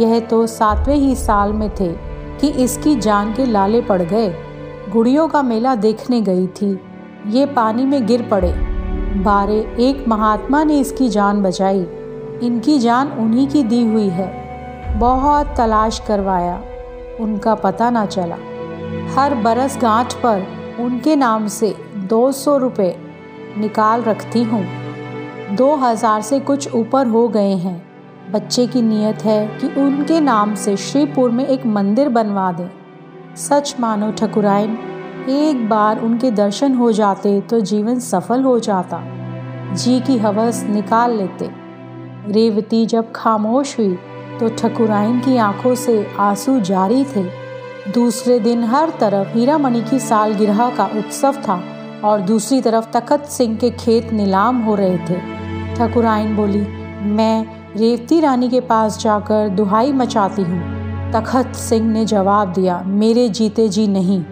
यह 0.00 0.20
तो 0.20 0.46
सातवें 0.46 0.96
ही 0.96 1.14
साल 1.14 1.52
में 1.52 1.70
थे 1.70 1.92
कि 2.40 2.48
इसकी 2.48 2.96
जान 2.96 3.34
के 3.34 3.46
लाले 3.46 3.80
पड़ 3.80 4.02
गए। 4.02 4.34
गुड़ियों 4.92 5.28
का 5.28 5.42
मेला 5.42 5.74
देखने 5.74 6.20
गई 6.20 6.46
थी। 6.46 6.80
ये 7.26 7.46
पानी 7.46 7.84
में 7.84 8.06
गिर 8.06 8.22
पड़े। 8.22 8.52
बारे, 9.22 9.58
एक 9.80 10.04
महात्मा 10.08 10.64
ने 10.64 10.78
इसकी 10.80 11.08
जान 11.08 11.42
बचाई। 11.42 11.80
इनकी 12.42 12.78
जान 12.78 13.08
उन्हीं 13.12 13.46
की 13.48 13.62
दी 13.62 13.82
हुई 13.86 14.08
है। 14.08 14.98
बहुत 14.98 15.54
तलाश 15.56 15.98
करवाया। 15.98 16.62
उनका 17.20 17.54
पता 17.54 17.90
ना 17.90 18.06
चला। 18.06 18.36
हर 19.14 19.34
बरस 19.34 19.78
गांठ 19.82 20.14
पर 20.14 20.46
उनके 20.80 21.16
नाम 21.16 21.46
से 21.48 21.74
दो 21.96 22.32
सौ 22.32 22.56
रुपये 22.56 22.94
निकाल 23.58 24.02
रखती 24.02 24.42
हूँ। 24.42 24.64
दो 25.56 25.74
हज़ार 25.76 26.22
से 26.22 26.40
कुछ 26.40 26.74
ऊपर 26.74 27.06
हो 27.06 27.28
गए 27.28 27.54
हैं। 27.54 27.82
बच्चे 28.32 28.66
की 28.66 28.82
नीयत 28.82 29.24
है 29.24 29.46
कि 29.58 29.68
उनके 29.80 30.20
नाम 30.20 30.54
से 30.54 30.76
श्रीपुर 30.76 31.30
में 31.30 31.46
एक 31.46 31.66
मंदिर 31.66 32.08
बनवा 32.08 32.50
दें। 32.52 32.68
सच 33.36 33.74
मानो 33.80 34.12
ठकुराइन 34.12 34.78
एक 35.28 35.68
बार 35.68 36.00
उनके 36.00 36.30
दर्शन 36.30 36.74
हो 36.74 36.90
जाते 36.92 37.40
तो 37.40 37.60
जीवन 37.60 37.98
सफल 38.00 38.42
हो 38.42 38.58
जाता। 38.58 39.02
जी 39.74 40.00
की 40.00 40.18
हवस 40.18 40.62
निकाल 40.64 41.16
लेते। 41.16 41.50
रेवती 42.28 42.84
जब 42.86 43.12
खामोश 43.12 43.78
हुई 43.78 43.98
तो 44.40 44.48
ठकुराइन 44.48 45.20
की 45.20 45.36
आँखों 45.36 45.74
से 45.74 46.06
आँसू 46.18 46.60
जारी 46.60 47.04
थे। 47.04 47.24
दूसरे 47.92 48.38
दिन 48.40 48.64
हर 48.64 48.90
तरफ़ 49.00 49.36
हीरामणि 49.38 49.82
की 49.82 49.98
सालगिरह 49.98 50.70
का 50.70 50.84
उत्सव 50.98 51.32
था 51.32 51.60
और 52.04 52.20
दूसरी 52.20 52.60
तरफ़ 52.60 52.90
तखत 52.90 53.24
सिंह 53.24 53.56
के 53.56 53.70
खेत 53.70 54.12
नीलाम 54.12 54.62
हो 54.62 54.74
रहे 54.74 54.98
थे। 54.98 55.18
ठकुराइन 55.74 56.36
बोली, 56.36 56.66
मैं 57.06 57.46
रेवती 57.76 58.20
रानी 58.20 58.48
के 58.48 58.60
पास 58.60 58.98
जाकर 58.98 59.48
दुहाई 59.48 59.92
मचाती 59.92 60.42
हूँ। 60.42 61.12
तखत 61.12 61.52
सिंह 61.54 61.92
ने 61.92 62.04
जवाब 62.04 62.52
दिया, 62.52 62.82
मेरे 62.86 63.28
जीते 63.28 63.68
जी 63.68 63.86
नहीं। 63.86 64.24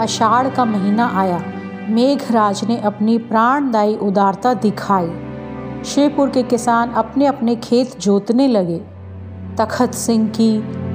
अषाढ़ 0.00 0.48
का 0.48 0.64
महीना 0.64 1.06
आया। 1.14 1.42
मेघराज 1.90 2.64
ने 2.64 2.76
अपनी 2.80 3.18
प्राणदायी 3.18 3.96
उदारता 3.96 4.54
दिखाई। 4.54 5.10
शेरपुर 5.84 6.28
के 6.28 6.42
किसान 6.42 6.90
अपने 6.90 7.26
अपने 7.26 7.56
खेत 7.56 7.98
जोतने 8.00 8.48
लगे। 8.48 8.78
तखत 9.58 9.94
सिंह 9.94 10.28
की 10.28 10.50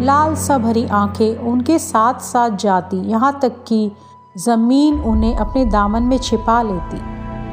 लाल 0.05 0.36
सा 0.36 0.57
भरी 0.57 0.86
आँखें 0.86 1.36
उनके 1.36 1.79
साथ 1.79 2.19
साथ 2.19 2.50
जाती। 2.50 2.98
यहाँ 2.98 3.39
तक 3.41 3.63
कि 3.67 3.91
ज़मीन 4.38 5.00
उन्हें 5.00 5.36
अपने 5.36 5.65
दामन 5.65 6.03
में 6.03 6.17
छिपा 6.17 6.62
लेती। 6.62 6.98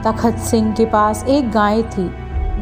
तखत 0.02 0.38
सिंह 0.38 0.72
के 0.72 0.84
पास 0.84 1.24
एक 1.24 1.50
गाय 1.50 1.82
थी। 1.82 2.04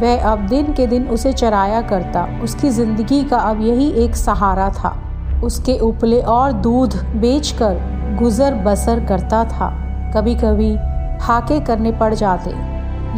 वह 0.01 0.31
अब 0.31 0.47
दिन 0.47 0.73
के 0.73 0.87
दिन 0.87 1.09
उसे 1.09 1.33
चराया 1.33 1.83
करता। 1.83 2.27
उसकी 2.43 2.71
ज़िंदगी 2.71 3.23
का 3.25 3.37
अब 3.37 3.61
यही 3.61 3.91
एक 4.05 4.17
सहारा 4.17 4.69
था। 4.71 4.97
उसके 5.45 5.79
उपले 5.79 6.21
और 6.21 6.53
दूध 6.53 6.97
बेचकर 7.17 7.98
गुज़र 8.19 8.55
बसर 8.55 9.05
करता 9.07 9.45
था। 9.45 9.69
कभी 10.15 10.35
कभी 10.35 10.77
फाके 11.19 11.61
करने 11.61 11.93
पड़ 11.93 12.15
जाते। 12.15 12.51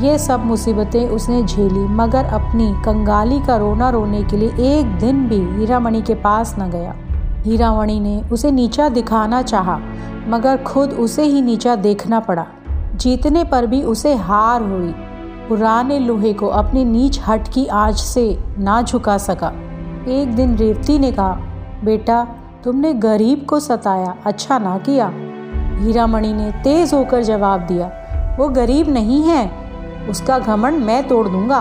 ये 0.07 0.19
सब 0.19 0.45
मुसीबतें 0.45 1.09
उसने 1.09 1.43
झेली, 1.43 1.87
मगर 1.95 2.25
अपनी 2.25 2.73
कंगाली 2.85 3.41
का 3.41 3.57
रोना 3.57 3.91
रोने 3.91 4.23
के 4.23 4.37
लिए 4.37 4.77
एक 4.77 4.99
दिन 4.99 5.27
भी 5.29 5.41
हीरामणि 5.59 6.03
के 6.03 6.15
पास 6.15 6.55
न 6.59 6.71
गया। 6.71 6.95
हीरामणि 7.43 7.99
ने 8.01 8.21
उसे 8.33 8.51
नीचा 8.51 8.89
दिखाना 8.89 9.43
चाहा, 9.43 9.79
मगर 10.29 10.57
खुद 10.57 10.91
उसे 10.91 11.23
ही 11.23 11.43
नीचा 11.43 11.75
देखना 11.77 12.21
पड़ा। 12.21 12.47
जीतने 12.95 13.45
पर 13.45 13.67
भी 13.67 13.83
उसे 13.83 14.15
हार 14.15 14.63
हुई। 14.63 14.93
पुराने 15.49 15.99
लोहे 15.99 16.33
को 16.33 16.47
अपनी 16.47 16.85
नीच 16.85 17.21
हट 17.29 17.49
की 17.49 17.67
आँच 17.67 17.97
से 17.97 18.25
ना 18.59 18.81
झुका 18.83 19.17
सका। 19.19 19.53
एक 20.09 20.35
दिन 20.35 20.57
रेवती 20.57 20.99
ने 20.99 21.13
कहा, 21.13 21.39
बेटा 21.85 22.27
तुमने 22.65 22.93
गरीब 22.95 23.45
को 23.49 23.59
सताया 23.61 24.15
अच्छा 24.27 24.59
ना 24.59 24.77
किया। 24.79 25.07
हीरामणि 25.79 26.33
ने 26.33 26.51
तेज 26.63 26.93
होकर 26.95 27.23
जवाब 27.23 27.61
दिया, 27.61 27.87
वो 28.39 28.49
गरीब 28.49 28.89
नहीं 28.89 29.23
है, 29.23 29.45
उसका 30.11 30.39
घमंड 30.39 30.85
मैं 30.85 31.07
तोड़ 31.09 31.27
दूँगा, 31.29 31.61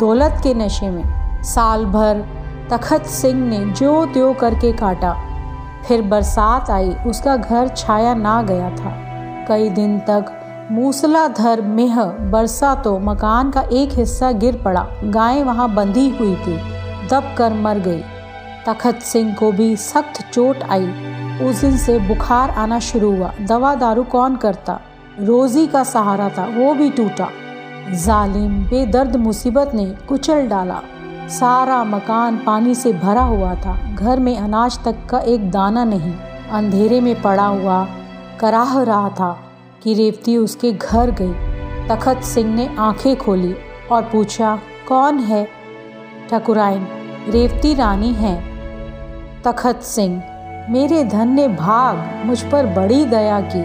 दौलत 0.00 0.40
के 0.42 0.54
नशे 0.54 0.90
में। 0.90 1.42
साल 1.44 1.84
भर 1.86 2.24
तखत 2.70 3.06
सिंह 3.06 3.40
ने 3.40 3.58
जो 3.72 4.04
त्यो 4.06 4.32
करके 4.32 4.72
काटा। 4.72 5.12
फिर 5.84 6.02
बरसात 6.02 6.70
आई, 6.70 6.94
उसका 7.06 7.36
घर 7.36 7.68
छाया 7.68 8.14
ना 8.14 8.40
गया 8.42 8.70
था। 8.70 8.92
कई 9.48 9.68
दिन 9.70 9.98
तक 10.00 10.32
मूसलाधर 10.72 11.60
मेह 11.60 12.02
बरसा 12.32 12.74
तो 12.74 12.98
मकान 13.00 13.50
का 13.50 13.60
एक 13.62 13.92
हिस्सा 13.92 14.30
गिर 14.32 14.60
पड़ा, 14.64 14.86
गायें 15.04 15.42
वहाँ 15.44 15.74
बंधी 15.74 16.08
हुई 16.10 16.34
थी 16.36 16.56
दब 17.08 17.34
कर 17.38 17.54
मर 17.54 17.78
गई। 17.78 18.02
तखत 18.66 18.98
सिंह 18.98 19.34
को 19.34 19.52
भी 19.52 19.76
सख्त 19.76 20.30
चोट 20.32 20.62
आई। 20.62 20.86
उस 21.42 21.60
दिन 21.60 21.76
से 21.76 21.98
बुखार 21.98 22.50
आना 22.50 22.78
शुरू 22.78 23.16
हुआ। 23.16 23.32
दवा 23.40 23.74
दारू 23.74 24.02
कौन 24.02 24.36
करता? 24.36 24.80
रोजी 25.20 25.66
का 25.66 25.84
सहारा 25.84 26.28
था, 26.28 26.46
वो 26.46 26.74
भी 26.74 26.90
टूटा। 26.90 27.28
जालिम, 27.90 28.64
बेदर्द 28.64 29.16
मुसीबत 29.16 29.70
ने 29.74 29.86
कुचल 30.08 30.46
डाला। 30.46 30.80
सारा 31.28 31.84
मकान 31.84 32.36
पानी 32.38 32.74
से 32.74 32.92
भरा 32.92 33.22
हुआ 33.22 33.54
था। 33.54 33.94
घर 33.94 34.20
में 34.20 34.38
अनाज 34.38 34.78
तक 34.84 35.06
का 35.10 35.18
एक 35.18 35.50
दाना 35.50 35.84
नहीं, 35.84 36.14
अंधेरे 36.52 37.00
में 37.00 37.22
पड़ा 37.22 37.46
हुआ 37.46 37.86
कराह 38.40 38.82
रहा 38.82 39.08
था 39.08 39.38
कि 39.82 39.94
रेवती 39.94 40.36
उसके 40.36 40.72
घर 40.72 41.10
गई। 41.10 41.32
तखत 41.88 42.22
सिंह 42.24 42.54
ने 42.54 42.76
आँखें 42.78 43.16
खोली 43.16 43.54
और 43.92 44.02
पूछा, 44.02 44.58
कौन 44.88 45.18
है? 45.18 45.48
ठकुराइन 46.30 46.86
रेवती 47.28 47.74
रानी 47.74 48.12
है। 48.12 48.49
तखत 49.44 49.80
सिंह, 49.82 50.22
मेरे 50.70 51.04
धन 51.04 51.28
ने 51.28 51.48
भाग 51.48 52.26
मुझ 52.26 52.42
पर 52.42 52.66
बड़ी 52.66 53.04
दया 53.04 53.40
की। 53.40 53.62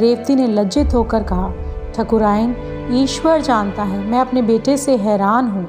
रेवती 0.00 0.34
ने 0.34 0.46
लज्जित 0.46 0.94
होकर 0.94 1.22
कहा 1.22 1.52
ठकुराइन 1.94 2.54
ईश्वर 2.92 3.40
जानता 3.40 3.82
है, 3.82 3.98
मैं 3.98 4.20
अपने 4.20 4.42
बेटे 4.42 4.76
से 4.76 4.96
हैरान 4.96 5.48
हूँ। 5.48 5.68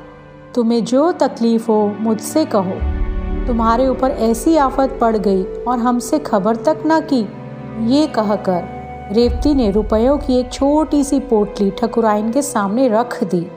तुम्हें 0.55 0.83
जो 0.83 1.11
तकलीफ़ 1.11 1.67
हो, 1.71 1.95
मुझसे 1.99 2.45
कहो। 2.45 2.79
तुम्हारे 3.47 3.87
ऊपर 3.87 4.11
ऐसी 4.11 4.57
आफत 4.57 4.97
पड़ 5.01 5.17
गई 5.17 5.43
और 5.43 5.79
हमसे 5.79 6.19
खबर 6.19 6.55
तक 6.55 6.83
ना 6.85 6.99
की। 6.99 7.21
ये 7.93 8.07
कहकर 8.07 8.63
रेवती 9.11 9.53
ने 9.53 9.71
रुपयों 9.71 10.17
की 10.17 10.39
एक 10.39 10.51
छोटी 10.53 11.03
सी 11.03 11.19
पोटली 11.19 11.71
ठकुराइन 11.71 12.31
के 12.31 12.41
सामने 12.41 12.87
रख 12.87 13.23
दी। 13.23 13.47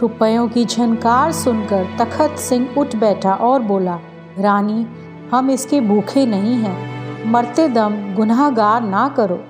रुपयों 0.00 0.48
की 0.48 0.64
झनकार 0.64 1.32
सुनकर 1.32 1.86
तखत 1.98 2.38
सिंह 2.38 2.68
उठ 2.78 2.96
बैठा 2.96 3.34
और 3.34 3.62
बोला, 3.62 3.98
रानी 4.38 4.86
हम 5.32 5.50
इसके 5.50 5.80
भूखे 5.80 6.26
नहीं 6.26 6.54
हैं। 6.54 6.88
मरते 7.30 7.68
दम 7.68 8.14
गुनाहगार 8.14 8.82
ना 8.82 9.08
करो। 9.08 9.44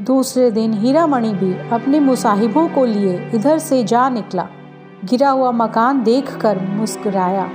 दूसरे 0.00 0.50
दिन 0.50 0.72
हीरामणि 0.72 1.32
भी 1.32 1.70
अपने 1.72 2.00
मुसाहिबों 2.00 2.68
को 2.68 2.84
लिए 2.84 3.30
इधर 3.34 3.58
से 3.58 3.84
जा 3.84 4.08
निकला। 4.08 4.48
गिरा 5.04 5.30
हुआ 5.30 5.50
मकान 5.50 6.02
देखकर 6.02 6.58
मुस्कुराया। 6.58 7.50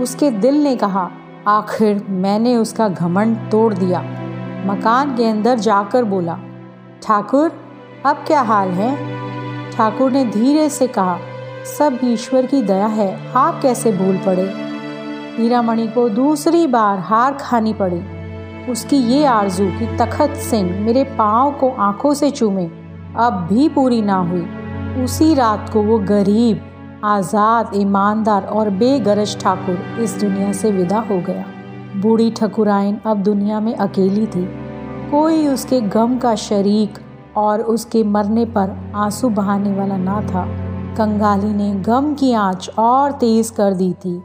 उसके 0.00 0.30
दिल 0.30 0.62
ने 0.62 0.76
कहा, 0.76 1.10
आखिर 1.48 2.06
मैंने 2.08 2.56
उसका 2.56 2.88
घमंड 2.88 3.50
तोड़ 3.50 3.74
दिया। 3.74 4.00
मकान 4.66 5.16
के 5.16 5.24
अंदर 5.24 5.58
जाकर 5.58 6.04
बोला, 6.04 6.38
ठाकुर, 7.02 7.52
अब 8.06 8.16
क्या 8.16 8.40
हाल 8.40 8.68
है? 8.68 8.96
ठाकुर 9.70 10.12
ने 10.12 10.24
धीरे 10.24 10.68
से 10.68 10.86
कहा, 10.86 11.18
सब 11.78 11.98
ईश्वर 12.04 12.46
की 12.46 12.62
दया 12.62 12.86
है, 12.86 13.32
आप 13.32 13.60
कैसे 13.62 13.92
भूल 13.92 14.16
पड़े? 14.16 14.69
हीरामणि 15.40 15.86
को 15.88 16.08
दूसरी 16.08 16.66
बार 16.66 16.98
हार 16.98 17.34
खानी 17.34 17.72
पड़ी। 17.72 18.00
उसकी 18.72 18.96
ये 18.96 19.24
आरज़ू 19.24 19.66
कि 19.70 19.86
तखत 19.96 20.34
सिंह 20.40 20.80
मेरे 20.80 21.04
पाँव 21.18 21.52
को 21.52 21.70
आँखों 21.80 22.12
से 22.14 22.30
चूमे, 22.30 22.64
अब 23.18 23.46
भी 23.50 23.68
पूरी 23.68 24.02
ना 24.02 24.16
हुई। 24.22 25.04
उसी 25.04 25.32
रात 25.34 25.70
को 25.72 25.82
वो 25.82 25.98
गरीब, 25.98 26.60
आज़ाद, 27.04 27.70
ईमानदार 27.74 28.44
और 28.44 28.70
बेगरज 28.70 29.36
ठाकुर 29.40 30.02
इस 30.02 30.18
दुनिया 30.20 30.52
से 30.52 30.70
विदा 30.70 30.98
हो 31.00 31.20
गया। 31.20 31.44
बूढ़ी 31.96 32.30
ठकुराइन 32.30 33.00
अब 33.06 33.22
दुनिया 33.22 33.60
में 33.60 33.74
अकेली 33.74 34.26
थी। 34.26 34.46
कोई 35.10 35.46
उसके 35.48 35.80
गम 35.80 36.18
का 36.18 36.34
शरीक 36.34 36.98
और 37.36 37.62
उसके 37.62 38.04
मरने 38.04 38.44
पर 38.46 38.92
आँसू 38.94 39.28
बहाने 39.28 39.72
वाला 39.72 39.96
ना 39.96 40.20
था। 40.22 40.44
कंगाली 40.96 41.52
ने 41.54 41.74
गम 41.82 42.14
की 42.14 42.32
आँच 42.32 42.70
और 42.78 43.12
तेज 43.12 43.50
कर 43.50 43.74
दी 43.74 43.92
थी। 43.92 44.22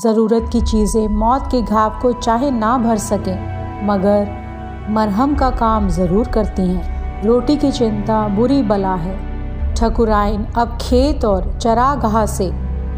ज़रूरत 0.00 0.48
की 0.52 0.60
चीज़ें 0.60 1.08
मौत 1.10 1.48
के 1.50 1.60
घाव 1.62 1.98
को 2.02 2.12
चाहे 2.14 2.50
ना 2.50 2.76
भर 2.78 2.98
सकें, 2.98 3.86
मगर 3.86 4.86
मरहम 4.90 5.34
का 5.34 5.50
काम 5.50 5.88
ज़रूर 5.88 6.28
करती 6.28 6.62
हैं। 6.62 7.22
रोटी 7.24 7.56
की 7.56 7.70
चिंता 7.72 8.26
बुरी 8.28 8.62
बला 8.62 8.94
है। 8.94 9.74
ठकुराइन 9.74 10.44
अब 10.54 10.78
खेत 10.80 11.24
और 11.24 11.52
चरागाह 11.58 12.24
से 12.28 12.50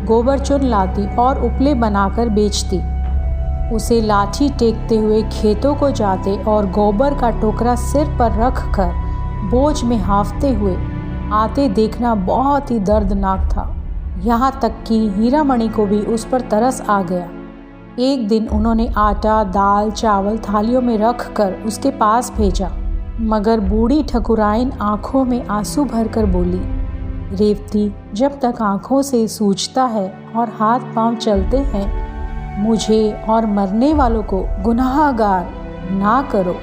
गोबर 0.07 0.39
चुन 0.39 0.67
लाती 0.67 1.07
और 1.17 1.43
उपले 1.45 1.75
बनाकर 1.77 2.29
बेचती। 2.31 2.81
उसे 3.75 4.01
लाठी 4.01 4.49
टेकते 4.51 4.97
हुए 4.97 5.23
खेतों 5.33 5.75
को 5.75 5.91
जाते 5.93 6.37
और 6.45 6.71
गोबर 6.71 7.19
का 7.21 7.31
टोकरा 7.41 7.75
सिर 7.81 8.17
पर 8.19 8.41
रख 8.41 8.65
कर 8.75 8.93
बोझ 9.51 9.83
में 9.85 9.99
हाफते 9.99 10.55
हुए 10.55 10.77
आते 11.35 11.69
देखना 11.71 12.15
बहुत 12.25 12.71
ही 12.71 12.79
दर्दनाक 12.81 13.49
था। 13.51 13.72
यहाँ 14.23 14.51
तक 14.63 14.73
कि 14.89 14.97
हीरामणि 15.09 15.69
को 15.69 15.87
भी 15.87 15.99
उस 16.07 16.25
पर 16.25 16.41
तरस 16.41 16.81
आ 16.81 17.03
गया। 17.03 17.29
एक 18.01 18.27
दिन 18.29 18.49
उन्होंने 18.49 18.87
आटा, 18.97 19.43
दाल, 19.45 19.91
चावल 19.91 20.39
थालियों 20.39 20.81
में 20.81 20.97
रख 20.99 21.33
कर 21.33 21.55
उसके 21.67 21.91
पास 21.91 22.31
भेजा, 22.31 22.71
मगर 23.21 23.61
बूढ़ी 23.61 24.03
ठकुराइन 24.03 24.71
आँखों 24.73 25.25
में 25.25 25.47
आँसू 25.47 25.85
भरकर 25.85 26.27
बोली, 26.27 26.61
रेवती, 27.37 27.93
जब 28.15 28.39
तक 28.41 28.63
आँखों 28.63 29.03
से 29.03 29.27
सूझता 29.29 29.85
है 29.85 30.09
और 30.37 30.49
हाथ 30.49 30.95
पाँव 30.95 31.17
चलते 31.17 31.57
हैं, 31.57 32.63
मुझे 32.63 33.13
और 33.29 33.47
मरने 33.47 33.93
वालों 33.95 34.23
को 34.23 34.45
गुनाहगार 34.63 35.53
ना 35.93 36.23
करो। 36.33 36.57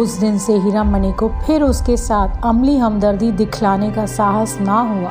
उस 0.00 0.18
दिन 0.18 0.38
से 0.38 0.58
हीरामणि 0.58 1.12
को 1.12 1.28
फिर 1.46 1.62
उसके 1.62 1.96
साथ 1.96 2.42
अमली 2.44 2.76
हमदर्दी 2.76 3.32
दिखलाने 3.32 3.90
का 3.90 4.06
साहस 4.06 4.58
ना 4.60 4.80
हुआ। 4.80 5.10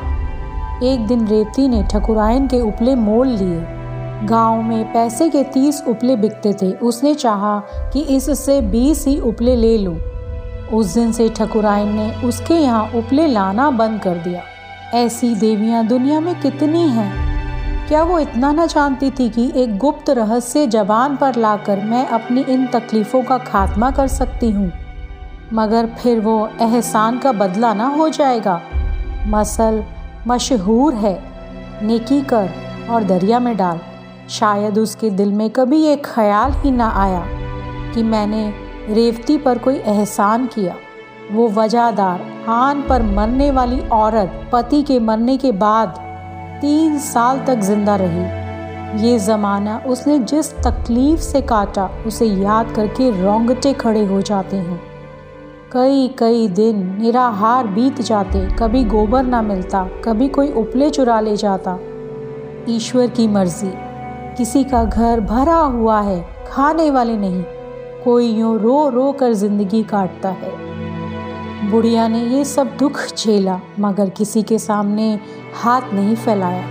एक 0.84 1.06
दिन 1.06 1.28
रेवती 1.28 1.68
ने 1.68 1.82
ठकुराइन 1.82 2.46
के 2.46 2.60
उपले 2.60 2.94
मोल 2.94 3.28
लिए। 3.28 3.60
गाँव 4.26 4.62
में 4.62 4.92
पैसे 4.92 5.28
के 5.30 5.42
तीस 5.42 5.82
उपले 5.88 6.16
बिकते 6.16 6.52
थे। 6.52 6.72
उसने 6.72 7.14
चाहा 7.14 7.62
कि 7.92 8.00
इससे 8.00 8.60
बीस 8.60 9.06
ही 9.06 9.18
उपले 9.20 9.56
ले 9.56 9.78
लूँ। 9.78 9.96
उस 10.72 10.94
दिन 10.94 11.12
से 11.12 11.28
ठकुराइन 11.28 11.88
ने 11.88 12.14
उसके 12.24 12.54
यहाँ 12.54 12.90
उपले 12.94 13.26
लाना 13.26 13.70
बंद 13.70 14.00
कर 14.00 14.14
दिया। 14.14 14.42
ऐसी 14.94 15.34
देवियाँ 15.34 15.86
दुनिया 15.86 16.20
में 16.20 16.40
कितनी 16.40 16.88
हैं? 16.88 17.12
क्या 17.88 18.02
वो 18.02 18.18
इतना 18.18 18.52
न 18.52 18.66
जानती 18.66 19.10
थी 19.10 19.28
कि 19.28 19.52
एक 19.56 19.78
गुप्त 19.78 20.10
रहस्य 20.10 20.66
जबान 20.66 21.16
पर 21.16 21.36
लाकर 21.36 21.80
मैं 21.80 22.06
अपनी 22.06 22.40
इन 22.40 22.66
तकलीफ़ों 22.66 23.22
का 23.22 23.38
खात्मा 23.38 23.90
कर 23.90 24.06
सकती 24.06 24.50
हूँ? 24.50 24.72
मगर 25.52 25.86
फिर 25.86 26.20
वो 26.20 26.48
एहसान 26.60 27.18
का 27.18 27.32
बदला 27.32 27.74
ना 27.74 27.86
हो 27.86 28.08
जाएगा। 28.08 28.60
मसल 29.26 29.84
मशहूर 30.26 30.94
है। 30.94 31.18
नेकी 31.82 32.20
कर 32.22 32.48
और 32.90 33.04
दरिया 33.04 33.38
में 33.40 33.56
डाल। 33.56 33.80
शायद 34.30 34.78
उसके 34.78 35.10
दिल 35.10 35.32
में 35.32 35.50
कभी 35.50 35.76
ये 35.76 35.96
ख्याल 35.96 36.52
ही 36.52 36.70
ना 36.70 36.88
आया 36.88 37.24
कि 37.94 38.02
मैंने 38.02 38.52
रेवती 38.90 39.38
पर 39.38 39.58
कोई 39.58 39.76
एहसान 39.76 40.46
किया। 40.46 40.74
वो 41.32 41.48
वजादार, 41.48 42.20
आन 42.48 42.82
पर 42.82 43.02
मरने 43.02 43.50
वाली 43.50 43.80
औरत, 43.88 44.48
पति 44.52 44.82
के 44.82 44.98
मरने 45.00 45.36
के 45.36 45.52
बाद 45.52 45.98
तीन 46.60 46.98
साल 46.98 47.44
तक 47.46 47.60
ज़िंदा 47.60 47.96
रही। 47.96 49.06
ये 49.06 49.18
ज़माना 49.18 49.78
उसने 49.86 50.18
जिस 50.18 50.52
तकलीफ़ 50.56 51.20
से 51.20 51.40
काटा, 51.42 51.90
उसे 52.06 52.26
याद 52.26 52.72
करके 52.72 53.10
रोंगटे 53.22 53.72
खड़े 53.72 54.04
हो 54.04 54.20
जाते 54.22 54.56
हैं। 54.56 54.93
कई 55.74 56.06
कई 56.18 56.46
दिन 56.48 56.82
निराहार 57.00 57.66
बीत 57.66 58.00
जाते, 58.00 58.40
कभी 58.56 58.82
गोबर 58.84 59.22
ना 59.22 59.40
मिलता, 59.42 59.82
कभी 60.04 60.28
कोई 60.28 60.52
उपले 60.52 60.90
चुरा 60.90 61.18
ले 61.20 61.36
जाता। 61.36 61.78
ईश्वर 62.68 63.06
की 63.06 63.26
मर्ज़ी, 63.28 63.70
किसी 64.38 64.62
का 64.64 64.84
घर 64.84 65.20
भरा 65.20 65.56
हुआ 65.56 66.00
है, 66.00 66.20
खाने 66.48 66.90
वाले 66.90 67.16
नहीं, 67.16 67.42
कोई 68.04 68.30
यूँ 68.30 68.58
रो 68.58 68.88
रो 68.88 69.10
कर 69.12 69.32
ज़िंदगी 69.32 69.82
काटता 69.82 70.28
है। 70.28 70.52
बुढ़िया 71.70 72.06
ने 72.08 72.22
ये 72.26 72.44
सब 72.44 72.76
दुख 72.76 73.00
झेला, 73.08 73.60
मगर 73.80 74.10
किसी 74.10 74.42
के 74.42 74.58
सामने 74.58 75.12
हाथ 75.54 75.92
नहीं 75.94 76.16
फैलाया। 76.16 76.64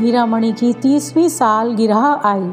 हीरामणि 0.00 0.52
की 0.52 0.72
तीसवीं 0.72 1.28
साल 1.28 1.74
गिरह 1.74 2.20
आई। 2.24 2.52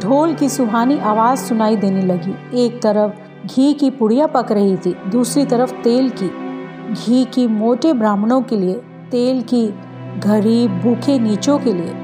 ढोल 0.00 0.34
की 0.34 0.48
सुहानी 0.48 0.98
आवाज़ 0.98 1.38
सुनाई 1.38 1.76
देने 1.76 2.02
लगी। 2.02 2.64
एक 2.64 2.82
तरफ़ 2.82 3.25
घी 3.46 3.72
की 3.72 3.90
पुड़िया 3.90 4.26
पक 4.26 4.52
रही 4.52 4.76
थी। 4.76 4.96
दूसरी 5.08 5.46
तरफ़ 5.46 5.72
तेल 5.72 6.12
की। 6.22 6.28
घी 6.92 7.24
की 7.24 7.46
मोटे 7.46 7.92
ब्राह्मणों 7.92 8.42
के 8.42 8.56
लिए, 8.56 8.74
तेल 9.10 9.42
की 9.42 9.66
गरीब 10.26 10.80
भूखे 10.80 11.18
नीचों 11.18 11.58
के 11.58 11.72
लिए। 11.72 11.94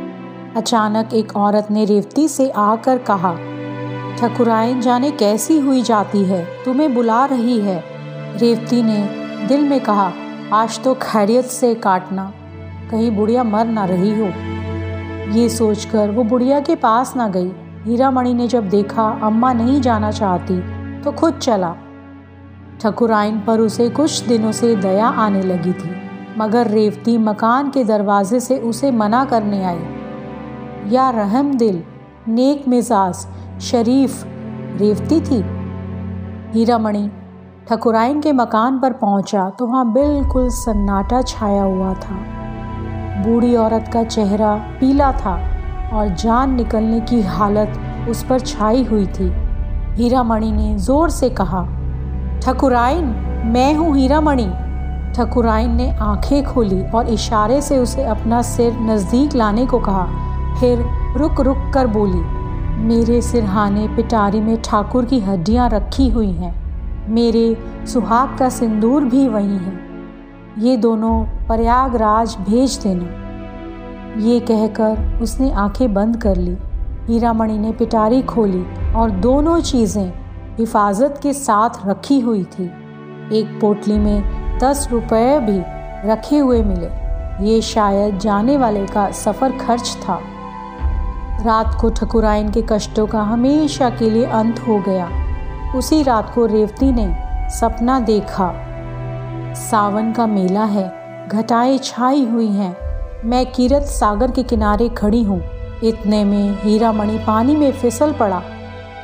अचानक 0.56 1.14
एक 1.14 1.36
औरत 1.36 1.68
ने 1.70 1.84
रेवती 1.84 2.28
से 2.28 2.50
आकर 2.50 2.98
कहा 2.98 3.36
ठकुराइन 4.18 4.80
जाने 4.80 5.10
कैसी 5.10 5.58
हुई 5.58 5.82
जाती 5.82 6.24
है? 6.24 6.48
तुम्हें 6.64 6.94
बुला 6.94 7.24
रही 7.24 7.58
है? 7.58 7.84
रेवती 8.36 8.82
ने 8.82 9.08
दिल 9.46 9.68
में 9.68 9.80
कहा, 9.80 10.12
आज 10.52 10.82
तो 10.82 10.94
खैरियत 10.94 11.44
से 11.44 11.74
काटना। 11.74 12.32
कहीं 12.90 13.16
बुढ़िया 13.16 13.44
मर 13.44 13.64
ना 13.64 13.84
रही 13.84 14.20
हो। 14.20 14.26
ये 15.38 15.48
सोचकर 15.48 16.10
वो 16.10 16.24
बुढ़िया 16.24 16.60
के 16.60 16.74
पास 16.74 17.16
ना 17.16 17.28
गई। 17.28 17.52
हीरामणि 17.84 18.34
ने 18.34 18.48
जब 18.48 18.68
देखा, 18.68 19.20
अम्मा 19.22 19.52
नहीं 19.52 19.80
जाना 19.80 20.10
चाहती 20.10 20.71
तो 21.04 21.12
खुद 21.12 21.34
चला। 21.34 21.74
ठकुराइन 22.80 23.40
पर 23.40 23.60
उसे 23.60 23.88
कुछ 23.90 24.20
दिनों 24.26 24.52
से 24.52 24.74
दया 24.76 25.06
आने 25.06 25.42
लगी 25.42 25.72
थी, 25.72 25.90
मगर 26.38 26.66
रेवती 26.66 27.16
मकान 27.20 27.70
के 27.70 27.84
दरवाजे 27.84 28.40
से 28.40 28.58
उसे 28.60 28.90
मना 28.90 29.24
करने 29.24 29.62
आई। 29.64 30.92
या 30.92 31.08
रहम 31.10 31.52
दिल, 31.54 31.82
नेक 32.28 32.68
मिजाज, 32.68 33.26
शरीफ, 33.62 34.22
रेवती 34.76 35.20
थी। 35.20 35.42
हीरामणि 36.52 37.10
ठकुराइन 37.68 38.20
के 38.20 38.32
मकान 38.32 38.78
पर 38.80 38.92
पहुँचा 38.92 39.48
तो 39.50 39.66
वहाँ 39.66 39.92
बिल्कुल 39.92 40.48
सन्नाटा 40.50 41.22
छाया 41.22 41.62
हुआ 41.62 41.92
था। 41.94 42.16
बूढ़ी 43.22 43.54
औरत 43.56 43.90
का 43.92 44.02
चेहरा 44.04 44.54
पीला 44.80 45.12
था 45.14 45.34
और 45.92 46.08
जान 46.16 46.54
निकलने 46.54 47.00
की 47.00 47.20
हालत 47.22 48.08
उस 48.10 48.24
पर 48.24 48.40
छाई 48.40 48.82
हुई 48.84 49.06
थी। 49.08 49.30
हीरामणि 49.96 50.50
ने 50.52 50.76
ज़ोर 50.78 51.10
से 51.10 51.28
कहा 51.30 51.62
ठकुराइन 52.42 53.04
मैं 53.46 53.72
हूँ 53.74 53.96
हीरामणि। 53.96 54.46
ठकुराइन 55.16 55.74
ने 55.76 55.90
आँखें 56.00 56.44
खोली 56.44 56.82
और 56.90 57.08
इशारे 57.08 57.60
से 57.62 57.78
उसे 57.78 58.04
अपना 58.04 58.40
सिर 58.42 58.78
नज़दीक 58.80 59.34
लाने 59.34 59.66
को 59.66 59.78
कहा, 59.78 60.04
फिर 60.60 60.84
रुक 61.16 61.40
रुक 61.40 61.70
कर 61.74 61.86
बोली, 61.86 62.22
मेरे 62.84 63.20
सिरहाने 63.22 63.86
पिटारी 63.88 64.40
में 64.40 64.56
ठाकुर 64.62 65.04
की 65.04 65.20
हड्डियाँ 65.20 65.68
रखी 65.70 66.08
हुई 66.08 66.30
हैं। 66.30 66.54
मेरे 67.08 67.44
सुहाग 67.86 68.36
का 68.38 68.48
सिंदूर 68.48 69.04
भी 69.04 69.26
वही 69.28 69.56
है। 69.56 69.80
ये 70.58 70.76
दोनों 70.76 71.24
प्रयागराज 71.46 72.36
भेज 72.40 72.78
देना। 72.82 73.20
ये 74.20 74.40
कहकर 74.40 75.20
उसने 75.22 75.50
आँखें 75.52 75.92
बंद 75.94 76.16
कर 76.16 76.36
ली। 76.36 76.56
हीरामणि 77.08 77.58
ने 77.58 77.72
पिटारी 77.72 78.22
खोली 78.22 78.92
और 78.92 79.10
दोनों 79.10 79.60
चीज़ें 79.60 80.12
हिफाजत 80.58 81.20
के 81.22 81.32
साथ 81.32 81.86
रखी 81.86 82.20
हुई 82.20 82.44
थी। 82.44 82.64
एक 83.32 83.58
पोटली 83.60 83.98
में 83.98 84.58
दस 84.58 84.88
रुपये 84.92 85.40
भी 85.40 85.58
रखे 86.10 86.38
हुए 86.38 86.62
मिले। 86.62 86.88
ये 87.46 87.60
शायद 87.62 88.18
जाने 88.18 88.56
वाले 88.56 88.86
का 88.86 89.10
सफ़र 89.10 89.52
खर्च 89.58 89.96
था। 89.96 90.20
रात 91.44 91.76
को 91.80 91.90
ठकुराइन 91.90 92.50
के 92.50 92.62
कष्टों 92.62 93.06
का 93.06 93.22
हमेशा 93.22 93.90
के 93.90 94.10
लिए 94.10 94.24
अंत 94.24 94.60
हो 94.68 94.78
गया। 94.78 95.08
उसी 95.76 96.02
रात 96.02 96.34
को 96.34 96.46
रेवती 96.46 96.92
ने 96.92 97.16
सपना 97.50 98.00
देखा। 98.00 98.52
सावन 99.54 100.12
का 100.12 100.26
मेला 100.26 100.64
है, 100.64 100.86
घटाएँ 101.28 101.78
छाई 101.78 102.24
हुई 102.24 102.48
हैं। 102.48 102.76
मैं 103.24 103.52
कीरत 103.52 103.82
सागर 103.82 104.30
के 104.30 104.42
किनारे 104.42 104.88
खड़ी 104.88 105.22
हूँ। 105.22 105.40
इतने 105.84 106.24
में 106.24 106.62
हीरा 106.62 106.92
मणि 106.92 107.18
पानी 107.18 107.56
में 107.56 107.72
फिसल 107.72 108.12
पड़ा। 108.12 108.42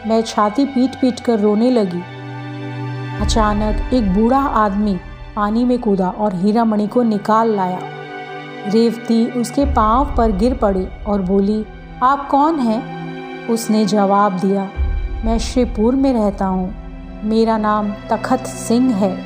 मैं 0.06 0.22
छाती 0.22 0.64
पीट 0.64 0.94
पीट 0.94 1.20
कर 1.20 1.40
रोने 1.40 1.70
लगी। 1.70 2.02
अचानक 3.22 3.94
एक 3.94 4.12
बूढ़ा 4.14 4.38
आदमी 4.38 4.94
पानी 5.36 5.64
में 5.64 5.78
कूदा 5.78 6.08
और 6.08 6.34
हीरा 6.34 6.64
मणि 6.64 6.86
को 6.86 7.02
निकाल 7.02 7.54
लाया। 7.56 7.80
रेवती 8.68 9.24
उसके 9.30 9.64
पाँव 9.64 10.14
पर 10.16 10.32
गिर 10.32 10.54
पड़ी 10.54 10.86
और 11.06 11.22
बोली, 11.22 11.64
आप 12.02 12.28
कौन 12.28 12.58
हैं? 12.58 13.46
उसने 13.48 13.84
जवाब 13.84 14.38
दिया, 14.38 14.68
मैं 15.24 15.38
श्रीपुर 15.38 15.94
में 15.94 16.12
रहता 16.12 16.46
हूँ। 16.46 16.74
मेरा 17.24 17.58
नाम 17.58 17.90
तखत 18.10 18.46
सिंह 18.46 18.94
है। 18.94 19.16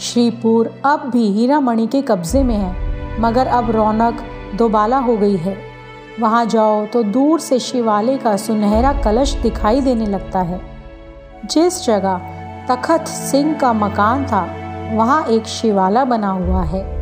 श्रीपुर 0.00 0.72
अब 0.84 1.10
भी 1.10 1.26
हीरा 1.30 1.60
मणि 1.60 1.86
के 1.86 2.02
कब्ज़े 2.02 2.42
में 2.42 2.56
है, 2.56 3.20
मगर 3.20 3.46
अब 3.46 3.70
रौनक 3.70 4.22
दोबाला 4.54 4.98
हो 4.98 5.16
गई 5.16 5.36
है। 5.36 5.69
वहाँ 6.18 6.46
जाओ 6.46 6.86
तो 6.86 7.02
दूर 7.02 7.40
से 7.40 7.58
शिवालय 7.58 8.16
का 8.16 8.36
सुनहरा 8.36 8.92
कलश 8.92 9.34
दिखाई 9.34 9.80
देने 9.80 10.06
लगता 10.06 10.40
है। 10.40 10.60
जिस 11.44 11.86
जगह 11.86 12.20
तखत 12.68 13.06
सिंह 13.06 13.54
का 13.54 13.72
मकान 13.72 14.26
था, 14.26 14.42
वहाँ 14.96 15.24
एक 15.24 15.46
शिवाला 15.46 16.04
बना 16.04 16.28
हुआ 16.28 16.62
है। 16.62 17.00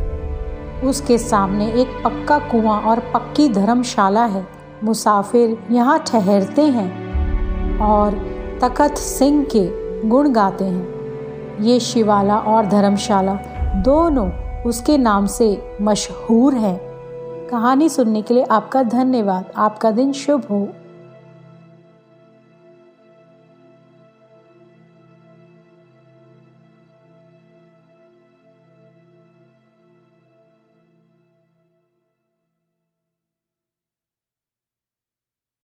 उसके 0.84 1.18
सामने 1.18 1.72
एक 1.72 1.88
पक्का 2.04 2.38
कुआँ 2.38 2.80
और 2.80 3.00
पक्की 3.00 3.48
धर्मशाला 3.48 4.24
है। 4.24 4.46
मुसाफिर 4.84 5.58
यहाँ 5.70 5.98
ठहरते 6.06 6.62
हैं 6.62 7.78
और 7.78 8.14
तखत 8.62 8.94
सिंह 8.94 9.46
के 9.56 9.68
गुण 10.08 10.32
गाते 10.32 10.64
हैं। 10.64 11.58
ये 11.60 11.80
शिवाला 11.80 12.36
और 12.36 12.66
धर्मशाला 12.66 13.34
दोनों 13.76 14.30
उसके 14.62 14.98
नाम 14.98 15.26
से 15.26 15.76
मशहूर 15.82 16.54
हैं। 16.54 16.88
कहानी 17.50 17.88
सुनने 17.88 18.22
के 18.22 18.34
लिए 18.34 18.44
आपका 18.44 18.82
धन्यवाद। 18.82 19.44
आपका 19.56 19.90
दिन 19.90 20.12
शुभ 20.12 20.44
हो। 20.50 20.68